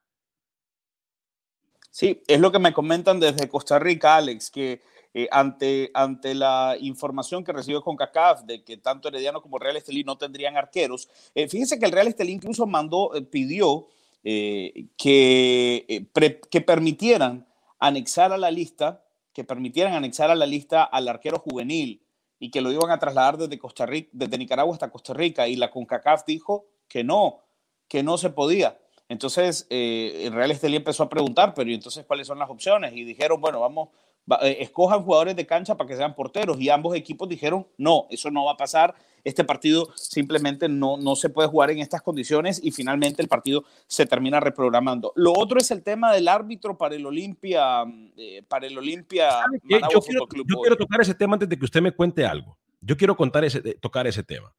Sí, 1.98 2.22
es 2.28 2.38
lo 2.38 2.52
que 2.52 2.60
me 2.60 2.72
comentan 2.72 3.18
desde 3.18 3.48
Costa 3.48 3.80
Rica, 3.80 4.14
Alex, 4.14 4.52
que 4.52 4.82
eh, 5.12 5.26
ante, 5.32 5.90
ante 5.94 6.32
la 6.32 6.76
información 6.78 7.42
que 7.42 7.52
recibió 7.52 7.82
CONCACAF 7.82 8.42
de 8.42 8.62
que 8.62 8.76
tanto 8.76 9.08
Herediano 9.08 9.42
como 9.42 9.58
Real 9.58 9.76
Estelí 9.76 10.04
no 10.04 10.16
tendrían 10.16 10.56
arqueros, 10.56 11.08
eh, 11.34 11.48
fíjense 11.48 11.76
que 11.76 11.86
el 11.86 11.90
Real 11.90 12.06
Estelí 12.06 12.30
incluso 12.30 12.68
mandó, 12.68 13.16
eh, 13.16 13.22
pidió 13.22 13.88
que, 14.22 16.06
pre, 16.12 16.38
que 16.38 16.60
permitieran 16.60 17.48
anexar 17.80 18.32
a 18.32 18.38
la 18.38 18.52
lista, 18.52 19.04
que 19.32 19.42
permitieran 19.42 19.94
anexar 19.94 20.30
a 20.30 20.36
la 20.36 20.46
lista 20.46 20.84
al 20.84 21.08
arquero 21.08 21.40
juvenil 21.40 22.04
y 22.38 22.52
que 22.52 22.60
lo 22.60 22.70
iban 22.70 22.92
a 22.92 23.00
trasladar 23.00 23.38
desde 23.38 23.58
Costa 23.58 23.86
Rica, 23.86 24.10
desde 24.12 24.38
Nicaragua 24.38 24.72
hasta 24.72 24.92
Costa 24.92 25.14
Rica, 25.14 25.48
y 25.48 25.56
la 25.56 25.72
CONCACAF 25.72 26.24
dijo 26.28 26.66
que 26.86 27.02
no, 27.02 27.40
que 27.88 28.04
no 28.04 28.18
se 28.18 28.30
podía. 28.30 28.78
Entonces, 29.08 29.66
eh, 29.70 30.24
el 30.26 30.32
Real 30.34 30.50
Estelí 30.50 30.76
empezó 30.76 31.02
a 31.02 31.08
preguntar, 31.08 31.54
pero 31.54 31.70
¿y 31.70 31.74
entonces 31.74 32.04
cuáles 32.04 32.26
son 32.26 32.38
las 32.38 32.50
opciones? 32.50 32.92
Y 32.94 33.04
dijeron, 33.04 33.40
bueno, 33.40 33.60
vamos, 33.60 33.88
va, 34.30 34.38
eh, 34.42 34.58
escojan 34.60 35.02
jugadores 35.02 35.34
de 35.34 35.46
cancha 35.46 35.76
para 35.76 35.88
que 35.88 35.96
sean 35.96 36.14
porteros. 36.14 36.60
Y 36.60 36.68
ambos 36.68 36.94
equipos 36.94 37.26
dijeron, 37.26 37.66
no, 37.78 38.06
eso 38.10 38.30
no 38.30 38.44
va 38.44 38.52
a 38.52 38.56
pasar. 38.56 38.94
Este 39.24 39.44
partido 39.44 39.88
simplemente 39.96 40.68
no, 40.68 40.98
no 40.98 41.16
se 41.16 41.30
puede 41.30 41.48
jugar 41.48 41.70
en 41.70 41.78
estas 41.78 42.02
condiciones 42.02 42.60
y 42.62 42.70
finalmente 42.70 43.22
el 43.22 43.28
partido 43.28 43.64
se 43.86 44.04
termina 44.04 44.40
reprogramando. 44.40 45.12
Lo 45.16 45.32
otro 45.32 45.58
es 45.58 45.70
el 45.70 45.82
tema 45.82 46.12
del 46.12 46.28
árbitro 46.28 46.76
para 46.76 46.94
el 46.94 47.04
Olimpia, 47.04 47.84
eh, 48.16 48.42
para 48.46 48.66
el 48.66 48.76
Olimpia. 48.76 49.40
Yo, 49.64 50.00
quiero, 50.00 50.26
yo 50.30 50.60
quiero 50.60 50.76
tocar 50.76 51.00
ese 51.00 51.14
tema 51.14 51.34
antes 51.34 51.48
de 51.48 51.58
que 51.58 51.64
usted 51.64 51.80
me 51.80 51.92
cuente 51.92 52.26
algo. 52.26 52.58
Yo 52.80 52.96
quiero 52.96 53.16
contar 53.16 53.44
ese, 53.44 53.60
tocar 53.74 54.06
ese 54.06 54.22
tema. 54.22 54.54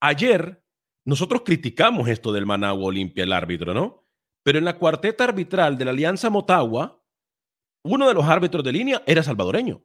Ayer 0.00 0.61
nosotros 1.04 1.42
criticamos 1.44 2.08
esto 2.08 2.32
del 2.32 2.46
Managua 2.46 2.86
Olimpia, 2.86 3.24
el 3.24 3.32
árbitro, 3.32 3.74
¿no? 3.74 4.06
Pero 4.42 4.58
en 4.58 4.64
la 4.64 4.78
cuarteta 4.78 5.24
arbitral 5.24 5.78
de 5.78 5.84
la 5.84 5.90
Alianza 5.90 6.30
Motagua, 6.30 7.02
uno 7.84 8.08
de 8.08 8.14
los 8.14 8.24
árbitros 8.24 8.64
de 8.64 8.72
línea 8.72 9.02
era 9.06 9.22
salvadoreño. 9.22 9.82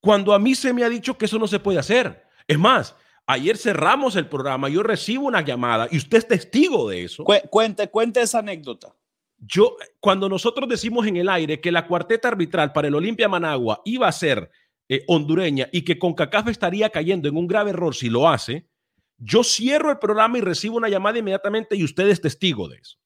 Cuando 0.00 0.32
a 0.32 0.38
mí 0.38 0.54
se 0.54 0.72
me 0.72 0.84
ha 0.84 0.88
dicho 0.88 1.16
que 1.16 1.26
eso 1.26 1.38
no 1.38 1.46
se 1.46 1.60
puede 1.60 1.78
hacer. 1.78 2.24
Es 2.46 2.58
más, 2.58 2.96
ayer 3.26 3.56
cerramos 3.56 4.16
el 4.16 4.28
programa, 4.28 4.68
yo 4.68 4.82
recibo 4.82 5.26
una 5.26 5.42
llamada 5.42 5.88
y 5.90 5.98
usted 5.98 6.18
es 6.18 6.28
testigo 6.28 6.88
de 6.88 7.04
eso. 7.04 7.24
Cuente, 7.50 7.88
cuente 7.88 8.22
esa 8.22 8.38
anécdota. 8.38 8.94
Yo, 9.38 9.76
cuando 10.00 10.28
nosotros 10.28 10.68
decimos 10.68 11.06
en 11.06 11.16
el 11.16 11.28
aire 11.28 11.60
que 11.60 11.72
la 11.72 11.86
cuarteta 11.86 12.28
arbitral 12.28 12.72
para 12.72 12.88
el 12.88 12.94
Olimpia 12.94 13.28
Managua 13.28 13.80
iba 13.84 14.06
a 14.06 14.12
ser 14.12 14.50
eh, 14.88 15.04
hondureña 15.06 15.68
y 15.72 15.82
que 15.82 15.98
CONCACAF 15.98 16.48
estaría 16.48 16.90
cayendo 16.90 17.28
en 17.28 17.36
un 17.36 17.46
grave 17.46 17.70
error 17.70 17.94
si 17.94 18.10
lo 18.10 18.28
hace, 18.28 18.68
yo 19.20 19.44
cierro 19.44 19.90
el 19.90 19.98
programa 19.98 20.38
y 20.38 20.40
recibo 20.40 20.78
una 20.78 20.88
llamada 20.88 21.18
inmediatamente 21.18 21.76
y 21.76 21.84
usted 21.84 22.08
es 22.08 22.20
testigo 22.20 22.68
de 22.68 22.78
eso. 22.78 22.98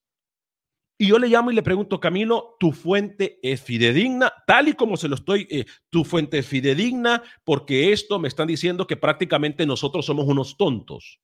Y 0.97 1.07
yo 1.07 1.19
le 1.19 1.27
llamo 1.27 1.51
y 1.51 1.55
le 1.55 1.61
pregunto, 1.61 1.99
Camilo, 1.99 2.55
¿tu 2.57 2.71
fuente 2.71 3.37
es 3.43 3.61
fidedigna? 3.61 4.31
Tal 4.47 4.69
y 4.69 4.73
como 4.73 4.95
se 4.95 5.09
lo 5.09 5.15
estoy, 5.15 5.45
eh, 5.51 5.65
tu 5.89 6.05
fuente 6.05 6.37
es 6.37 6.47
fidedigna 6.47 7.21
porque 7.43 7.91
esto 7.91 8.17
me 8.17 8.29
están 8.29 8.47
diciendo 8.47 8.87
que 8.87 8.95
prácticamente 8.95 9.65
nosotros 9.65 10.05
somos 10.05 10.25
unos 10.25 10.55
tontos. 10.55 11.19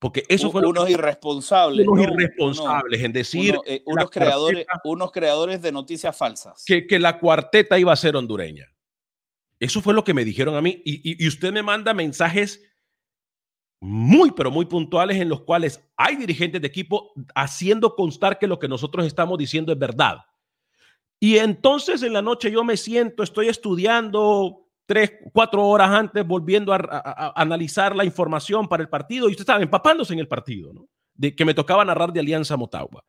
Porque 0.00 0.24
eso 0.28 0.50
fue 0.50 0.66
unos 0.66 0.90
irresponsables. 0.90 1.86
Unos 1.86 2.06
no, 2.06 2.12
irresponsables 2.12 3.02
en 3.02 3.12
decir. 3.12 3.54
Uno, 3.54 3.62
eh, 3.66 3.82
unos, 3.86 4.10
creadores, 4.10 4.66
cuarteta, 4.66 4.88
unos 4.88 5.12
creadores 5.12 5.62
de 5.62 5.72
noticias 5.72 6.16
falsas. 6.16 6.64
Que, 6.66 6.86
que, 6.86 6.98
la 6.98 7.18
cuarteta 7.18 7.78
iba 7.78 7.92
a 7.92 7.96
ser 7.96 8.16
hondureña. 8.16 8.66
Eso 9.58 9.80
fue 9.80 9.94
lo 9.94 10.04
que 10.04 10.12
me 10.12 10.24
dijeron 10.24 10.54
a 10.56 10.60
mí. 10.60 10.82
Y, 10.84 10.96
y, 11.12 11.24
y 11.24 11.28
usted 11.28 11.52
me 11.52 11.62
manda 11.62 11.94
mensajes 11.94 12.62
muy, 13.86 14.32
pero 14.32 14.50
muy 14.50 14.66
puntuales 14.66 15.16
en 15.18 15.28
los 15.28 15.42
cuales 15.42 15.80
hay 15.96 16.16
dirigentes 16.16 16.60
de 16.60 16.66
equipo 16.66 17.12
haciendo 17.36 17.94
constar 17.94 18.36
que 18.36 18.48
lo 18.48 18.58
que 18.58 18.66
nosotros 18.66 19.06
estamos 19.06 19.38
diciendo 19.38 19.72
es 19.72 19.78
verdad. 19.78 20.18
Y 21.20 21.38
entonces 21.38 22.02
en 22.02 22.12
la 22.12 22.20
noche 22.20 22.50
yo 22.50 22.64
me 22.64 22.76
siento, 22.76 23.22
estoy 23.22 23.46
estudiando 23.46 24.66
tres, 24.86 25.12
cuatro 25.32 25.64
horas 25.64 25.90
antes, 25.90 26.26
volviendo 26.26 26.72
a, 26.72 27.32
analizar 27.36 27.94
la 27.94 28.04
información 28.04 28.66
para 28.66 28.82
el 28.82 28.88
partido 28.88 29.28
y 29.28 29.32
usted 29.32 29.42
estaba 29.42 29.62
empapándose 29.62 30.12
en 30.14 30.18
el 30.18 30.28
partido, 30.28 30.72
¿no? 30.72 30.88
De 31.14 31.36
que 31.36 31.44
me 31.44 31.54
tocaba 31.54 31.84
narrar 31.84 32.12
de 32.12 32.18
Alianza 32.18 32.56
Motagua. 32.56 33.04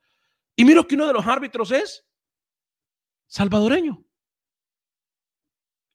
Y 0.56 0.64
miro 0.64 0.88
que 0.88 0.94
uno 0.94 1.08
de 1.08 1.14
los 1.14 1.26
árbitros 1.26 1.72
es 1.72 2.06
salvadoreño. 3.26 4.06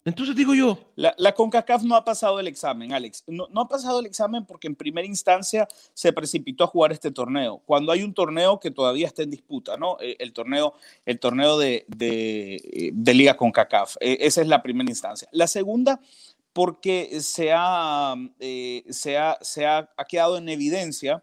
Entonces 0.05 0.35
digo 0.35 0.55
yo. 0.55 0.79
La, 0.97 1.33
CONCACAF 1.35 1.83
no 1.85 1.95
ha 1.95 2.05
pasado 2.05 2.41
el 2.41 2.49
examen, 2.49 2.93
Alex. 2.93 3.25
No, 3.27 3.49
ha 3.61 3.69
pasado 3.69 4.01
el 4.01 4.07
examen 4.07 4.45
porque 4.45 4.67
en 4.67 4.75
primera 4.75 5.07
instancia 5.07 5.69
se 5.95 6.13
precipitó 6.13 6.65
a 6.65 6.67
jugar 6.67 6.93
este 6.93 7.11
torneo. 7.11 7.63
Cuando 7.65 7.93
hay 7.93 8.03
un 8.03 8.13
torneo 8.13 8.59
que 8.59 8.71
todavía 8.71 9.07
está 9.07 9.23
en 9.23 9.31
disputa, 9.31 9.77
¿no? 9.77 9.99
El, 10.01 10.17
el 10.19 10.33
torneo, 10.33 10.75
el 11.07 11.21
torneo 11.21 11.59
de, 11.59 11.85
de, 11.89 12.91
de 12.93 13.15
Liga 13.15 13.37
CONCACAF. 13.37 13.97
Esa 14.01 14.41
es 14.41 14.49
la 14.49 14.63
primera 14.63 14.91
instancia. 14.91 15.29
La 15.31 15.47
segunda, 15.47 16.01
porque 16.53 17.21
se 17.21 17.53
ha, 17.55 18.15
eh, 18.41 18.85
se 18.91 19.19
ha, 19.19 19.39
se 19.41 19.67
ha 19.67 19.89
quedado 20.09 20.37
en 20.37 20.49
evidencia 20.49 21.23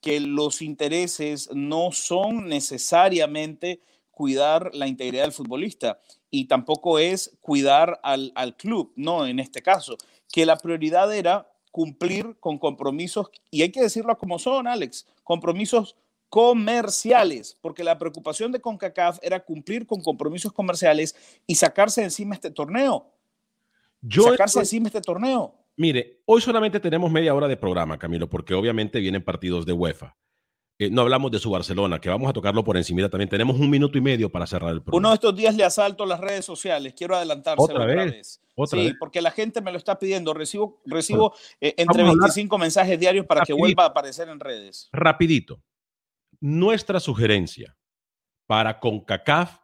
que 0.00 0.20
los 0.20 0.62
intereses 0.62 1.50
no 1.52 1.90
son 1.92 2.48
necesariamente 2.48 3.80
cuidar 4.16 4.70
la 4.74 4.88
integridad 4.88 5.24
del 5.24 5.32
futbolista 5.32 6.00
y 6.30 6.46
tampoco 6.46 6.98
es 6.98 7.36
cuidar 7.42 8.00
al, 8.02 8.32
al, 8.34 8.56
club, 8.56 8.94
no 8.96 9.26
en 9.26 9.40
este 9.40 9.60
caso, 9.60 9.98
que 10.32 10.46
la 10.46 10.56
prioridad 10.56 11.14
era 11.14 11.46
cumplir 11.70 12.34
con 12.40 12.56
compromisos, 12.58 13.26
y 13.50 13.60
hay 13.60 13.70
que 13.70 13.82
decirlo 13.82 14.16
como 14.16 14.38
son, 14.38 14.66
Alex, 14.66 15.06
compromisos 15.22 15.96
comerciales, 16.30 17.58
porque 17.60 17.84
la 17.84 17.98
preocupación 17.98 18.52
de 18.52 18.60
CONCACAF 18.60 19.18
era 19.20 19.44
cumplir 19.44 19.86
con 19.86 20.00
compromisos 20.00 20.50
comerciales 20.50 21.14
y 21.46 21.54
sacarse 21.54 22.02
encima 22.02 22.34
este 22.34 22.50
torneo. 22.50 23.12
Yo 24.00 24.22
sacarse 24.22 24.60
estoy- 24.60 24.62
encima 24.62 24.86
este 24.86 25.02
torneo. 25.02 25.54
Mire, 25.76 26.22
hoy 26.24 26.40
solamente 26.40 26.80
tenemos 26.80 27.10
media 27.10 27.34
hora 27.34 27.48
de 27.48 27.58
programa, 27.58 27.98
Camilo, 27.98 28.30
porque 28.30 28.54
obviamente 28.54 28.98
vienen 28.98 29.22
partidos 29.22 29.66
de 29.66 29.74
UEFA. 29.74 30.16
Eh, 30.78 30.90
no 30.90 31.00
hablamos 31.02 31.30
de 31.30 31.38
su 31.38 31.50
Barcelona, 31.50 31.98
que 32.00 32.08
vamos 32.10 32.28
a 32.28 32.32
tocarlo 32.34 32.62
por 32.62 32.76
encima 32.76 33.08
también. 33.08 33.30
Tenemos 33.30 33.58
un 33.58 33.70
minuto 33.70 33.96
y 33.96 34.00
medio 34.02 34.30
para 34.30 34.46
cerrar 34.46 34.72
el 34.74 34.82
programa. 34.82 34.98
Uno 34.98 35.08
de 35.08 35.14
estos 35.14 35.34
días 35.34 35.54
le 35.56 35.64
asalto 35.64 36.04
las 36.04 36.20
redes 36.20 36.44
sociales, 36.44 36.92
quiero 36.96 37.16
adelantárselo 37.16 37.64
¿Otra 37.64 37.76
otra, 37.84 37.94
vez? 38.04 38.12
vez. 38.12 38.40
¿Otra 38.54 38.78
sí, 38.78 38.84
vez? 38.86 38.94
porque 38.98 39.22
la 39.22 39.30
gente 39.30 39.60
me 39.62 39.72
lo 39.72 39.78
está 39.78 39.98
pidiendo. 39.98 40.34
Recibo, 40.34 40.82
recibo 40.84 41.34
eh, 41.60 41.74
entre 41.78 42.02
Vamos 42.02 42.08
a 42.08 42.12
hablar- 42.12 42.28
25 42.28 42.58
mensajes 42.58 43.00
diarios 43.00 43.24
para 43.26 43.42
que 43.44 43.54
vuelva 43.54 43.84
a 43.84 43.86
aparecer 43.86 44.28
en 44.28 44.38
redes. 44.38 44.88
Rapidito. 44.92 45.62
Nuestra 46.40 47.00
sugerencia 47.00 47.76
para 48.46 48.78
CONCACAF 48.78 49.58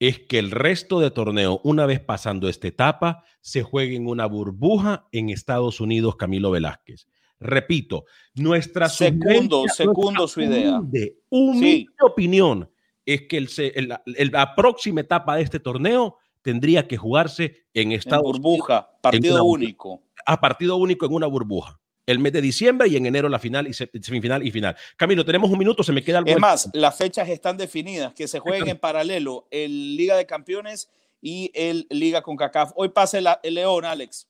es 0.00 0.18
que 0.20 0.38
el 0.38 0.50
resto 0.50 0.98
de 1.00 1.10
torneo, 1.10 1.60
una 1.62 1.86
vez 1.86 2.00
pasando 2.00 2.48
esta 2.48 2.66
etapa, 2.68 3.24
se 3.40 3.62
juegue 3.62 3.96
en 3.96 4.06
una 4.06 4.26
burbuja 4.26 5.08
en 5.12 5.28
Estados 5.28 5.80
Unidos, 5.80 6.16
Camilo 6.16 6.50
Velázquez. 6.50 7.06
Repito, 7.44 8.06
nuestra 8.34 8.88
secundo 8.88 9.60
nuestra 9.60 10.26
su 10.26 10.40
idea. 10.40 10.78
humilde, 10.78 11.18
humilde 11.28 11.92
opinión 12.00 12.70
es 13.04 13.22
que 13.28 13.36
el 13.36 13.48
el- 13.74 13.94
el- 14.16 14.30
la 14.32 14.54
próxima 14.54 15.02
etapa 15.02 15.36
de 15.36 15.42
este 15.42 15.60
torneo 15.60 16.16
tendría 16.40 16.88
que 16.88 16.96
jugarse 16.96 17.66
en 17.74 17.92
Estados 17.92 18.24
burbuja, 18.24 18.74
Unidos, 18.78 18.94
en 18.94 19.00
partido 19.02 19.34
burbuja. 19.44 19.52
único. 19.54 20.02
A 20.26 20.40
partido 20.40 20.76
único 20.76 21.04
en 21.06 21.12
una 21.12 21.26
burbuja. 21.26 21.78
El 22.06 22.18
mes 22.18 22.32
de 22.32 22.40
diciembre 22.42 22.88
y 22.88 22.96
en 22.96 23.06
enero 23.06 23.28
la 23.28 23.38
final 23.38 23.66
y 23.68 23.72
se- 23.74 23.90
semifinal 24.02 24.46
y 24.46 24.50
final. 24.50 24.74
Camilo, 24.96 25.24
tenemos 25.24 25.50
un 25.50 25.58
minuto, 25.58 25.82
se 25.82 25.92
me 25.92 26.02
queda 26.02 26.18
algo. 26.18 26.28
Es 26.28 26.34
de- 26.36 26.40
más, 26.40 26.70
las 26.72 26.96
fechas 26.96 27.28
están 27.28 27.56
definidas, 27.58 28.12
que 28.14 28.26
se 28.26 28.38
jueguen 28.40 28.68
en 28.68 28.78
paralelo 28.78 29.46
el 29.50 29.96
Liga 29.96 30.16
de 30.16 30.24
Campeones 30.26 30.90
y 31.20 31.50
el 31.54 31.86
Liga 31.90 32.22
con 32.22 32.36
CACAF. 32.36 32.72
Hoy 32.76 32.88
pasa 32.90 33.18
el, 33.18 33.26
el 33.42 33.54
León, 33.54 33.84
Alex. 33.86 34.28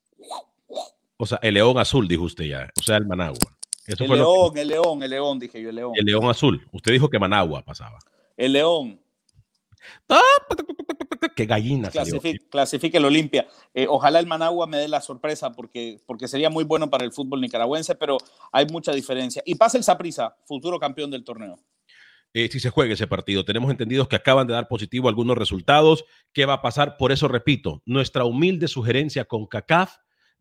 O 1.17 1.27
sea, 1.27 1.39
el 1.43 1.55
león 1.55 1.79
azul, 1.79 2.09
dijo 2.09 2.25
usted 2.25 2.45
ya. 2.45 2.71
O 2.79 2.83
sea, 2.83 2.97
el 2.97 3.07
Managua. 3.07 3.39
Eso 3.87 4.03
El 4.05 4.09
fue 4.09 4.17
lo 4.17 4.25
que- 4.25 4.31
León, 4.31 4.59
el 4.59 4.69
León, 4.69 5.03
el 5.03 5.11
León, 5.11 5.39
dije 5.39 5.63
yo, 5.63 5.69
el 5.69 5.77
León. 5.77 5.93
el 5.95 6.05
león 6.05 6.25
azul. 6.29 6.67
Usted 6.73 6.93
dijo 6.93 7.09
que 7.11 7.19
Managua 7.19 7.63
pasaba. 7.63 7.99
El 8.37 8.53
León. 8.55 9.01
Qué 11.37 11.47
gallina. 11.47 11.91
Clasifique, 11.91 12.39
clasifique 12.49 12.97
el 12.99 13.05
Olimpia. 13.05 13.47
Eh, 13.73 13.87
ojalá 13.89 14.19
el 14.21 14.27
Managua 14.27 14.67
me 14.67 14.79
dé 14.79 14.89
la 14.89 15.01
sorpresa 15.01 15.53
porque, 15.53 16.01
porque 16.07 16.29
sería 16.29 16.49
muy 16.49 16.65
bueno 16.65 16.89
para 16.91 17.05
el 17.05 17.13
fútbol 17.13 17.41
nicaragüense, 17.41 17.95
pero 17.95 18.19
hay 18.53 18.67
mucha 18.67 18.93
diferencia. 18.93 19.43
Y 19.45 19.57
pasa 19.57 19.77
el 19.77 19.85
Saprissa, 19.85 20.37
futuro 20.47 20.79
campeón 20.79 21.11
del 21.11 21.25
torneo. 21.25 21.59
eh, 22.37 22.49
si 22.51 22.59
se 22.59 22.71
juega 22.71 22.95
ese 22.95 23.07
partido. 23.07 23.45
Tenemos 23.45 23.71
entendidos 23.71 24.09
que 24.09 24.17
acaban 24.17 24.47
de 24.49 24.55
dar 24.55 24.67
positivo 24.67 25.09
algunos 25.09 25.37
resultados. 25.39 26.05
¿Qué 26.33 26.47
va 26.47 26.55
a 26.55 26.63
pasar? 26.63 26.97
Por 26.97 27.13
eso 27.13 27.29
repito, 27.29 27.81
nuestra 27.87 28.25
humilde 28.25 28.67
sugerencia 28.67 29.25
con 29.25 29.47
CACAF 29.47 29.97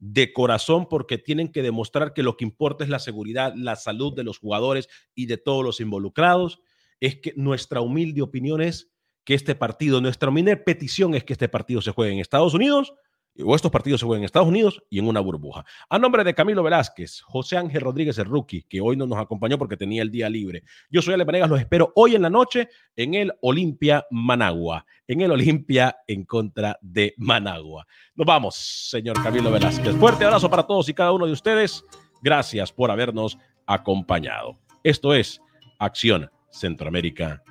de 0.05 0.33
corazón 0.33 0.87
porque 0.89 1.17
tienen 1.17 1.49
que 1.49 1.61
demostrar 1.61 2.13
que 2.13 2.23
lo 2.23 2.35
que 2.35 2.43
importa 2.43 2.83
es 2.83 2.89
la 2.89 2.99
seguridad, 2.99 3.53
la 3.55 3.77
salud 3.77 4.13
de 4.13 4.25
los 4.25 4.37
jugadores 4.37 4.89
y 5.15 5.27
de 5.27 5.37
todos 5.37 5.63
los 5.63 5.79
involucrados. 5.79 6.59
Es 6.99 7.15
que 7.15 7.33
nuestra 7.37 7.79
humilde 7.79 8.21
opinión 8.21 8.61
es 8.61 8.91
que 9.23 9.33
este 9.33 9.55
partido, 9.55 10.01
nuestra 10.01 10.27
humilde 10.27 10.57
petición 10.57 11.15
es 11.15 11.23
que 11.23 11.31
este 11.31 11.47
partido 11.47 11.81
se 11.81 11.91
juegue 11.91 12.11
en 12.11 12.19
Estados 12.19 12.53
Unidos 12.53 12.93
o 13.41 13.55
estos 13.55 13.71
partidos 13.71 13.99
se 13.99 14.05
jueguen 14.05 14.21
en 14.21 14.25
Estados 14.25 14.47
Unidos 14.47 14.83
y 14.89 14.99
en 14.99 15.07
una 15.07 15.19
burbuja. 15.19 15.65
A 15.89 15.97
nombre 15.97 16.23
de 16.23 16.33
Camilo 16.33 16.61
Velázquez, 16.61 17.21
José 17.21 17.57
Ángel 17.57 17.81
Rodríguez, 17.81 18.17
el 18.17 18.25
rookie, 18.25 18.63
que 18.63 18.81
hoy 18.81 18.95
no 18.95 19.07
nos 19.07 19.17
acompañó 19.17 19.57
porque 19.57 19.77
tenía 19.77 20.01
el 20.01 20.11
día 20.11 20.29
libre. 20.29 20.63
Yo 20.89 21.01
soy 21.01 21.13
Ale 21.13 21.23
Vanegas, 21.23 21.49
los 21.49 21.59
espero 21.59 21.91
hoy 21.95 22.15
en 22.15 22.21
la 22.21 22.29
noche 22.29 22.69
en 22.95 23.15
el 23.15 23.33
Olimpia 23.41 24.05
Managua, 24.11 24.85
en 25.07 25.21
el 25.21 25.31
Olimpia 25.31 25.97
en 26.07 26.25
contra 26.25 26.77
de 26.81 27.13
Managua. 27.17 27.85
Nos 28.15 28.27
vamos, 28.27 28.55
señor 28.55 29.21
Camilo 29.23 29.51
Velázquez. 29.51 29.95
Fuerte 29.95 30.25
abrazo 30.25 30.49
para 30.49 30.63
todos 30.63 30.87
y 30.89 30.93
cada 30.93 31.11
uno 31.11 31.25
de 31.25 31.31
ustedes. 31.31 31.83
Gracias 32.21 32.71
por 32.71 32.91
habernos 32.91 33.37
acompañado. 33.65 34.59
Esto 34.83 35.13
es 35.13 35.41
Acción 35.79 36.29
Centroamérica 36.51 37.43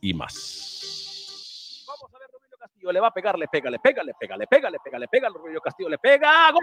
y 0.00 0.12
más. 0.14 1.09
Le 2.82 3.00
va 3.00 3.08
a 3.08 3.10
pegar, 3.10 3.38
le 3.38 3.46
pega, 3.48 3.70
le 3.70 3.78
pega, 3.78 4.02
le 4.02 4.14
pega, 4.14 4.36
le 4.36 4.46
pega, 4.46 4.70
le 4.70 4.78
pega, 4.78 4.98
le 4.98 5.08
pega, 5.08 5.28
Rubilio 5.28 5.60
Castillo 5.60 5.88
le 5.88 5.98
pega, 5.98 6.50
gol. 6.50 6.62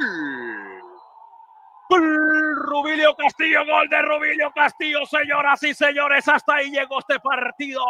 Gol, 1.89 2.55
Rubilio 2.55 3.15
Castillo, 3.15 3.65
gol 3.65 3.87
de 3.87 4.01
Rubilio 4.01 4.51
Castillo, 4.51 5.05
señoras 5.05 5.63
y 5.63 5.73
señores, 5.73 6.27
hasta 6.27 6.55
ahí 6.55 6.71
llegó 6.71 6.99
este 6.99 7.19
partido. 7.19 7.81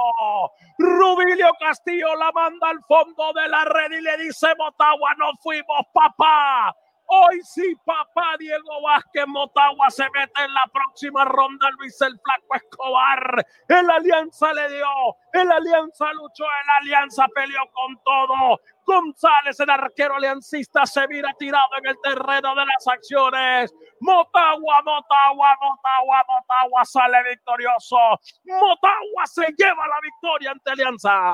Rubilio 0.78 1.50
Castillo 1.60 2.16
la 2.16 2.32
manda 2.32 2.70
al 2.70 2.80
fondo 2.88 3.34
de 3.34 3.48
la 3.48 3.66
red 3.66 3.92
y 3.98 4.02
le 4.02 4.18
dice 4.18 4.48
Motagua, 4.58 5.16
nos 5.18 5.40
fuimos, 5.42 5.82
papá. 5.94 6.76
Hoy 7.10 7.40
sí, 7.44 7.74
papá 7.86 8.36
Diego 8.38 8.82
Vázquez 8.84 9.26
Motagua 9.28 9.90
se 9.90 10.04
mete 10.14 10.44
en 10.44 10.54
la 10.54 10.66
próxima 10.74 11.24
ronda. 11.24 11.70
Luis 11.78 12.00
el 12.02 12.20
Flaco 12.20 12.56
Escobar. 12.56 13.46
El 13.70 13.90
Alianza 13.90 14.52
le 14.54 14.70
dio. 14.70 14.88
El 15.32 15.50
Alianza 15.50 16.12
luchó. 16.14 16.44
El 16.44 16.70
Alianza 16.82 17.26
peleó 17.34 17.62
con 17.72 17.98
todo. 18.04 18.60
González, 18.86 19.60
el 19.60 19.70
arquero 19.70 20.16
aliancista, 20.16 20.86
se 20.86 21.06
mira 21.10 21.34
tirado 21.38 21.68
en 21.78 21.90
el 21.90 21.98
terreno 22.02 22.56
de 22.56 22.66
las 22.66 22.88
acciones. 22.88 23.74
Motagua, 24.00 24.82
Motagua, 24.82 25.58
Motagua, 25.62 26.26
Motagua 26.28 26.86
sale 26.86 27.18
victorioso. 27.30 27.98
Motagua 28.46 29.26
se 29.26 29.48
lleva 29.58 29.88
la 29.88 30.00
victoria 30.02 30.52
ante 30.52 30.72
Alianza. 30.72 31.34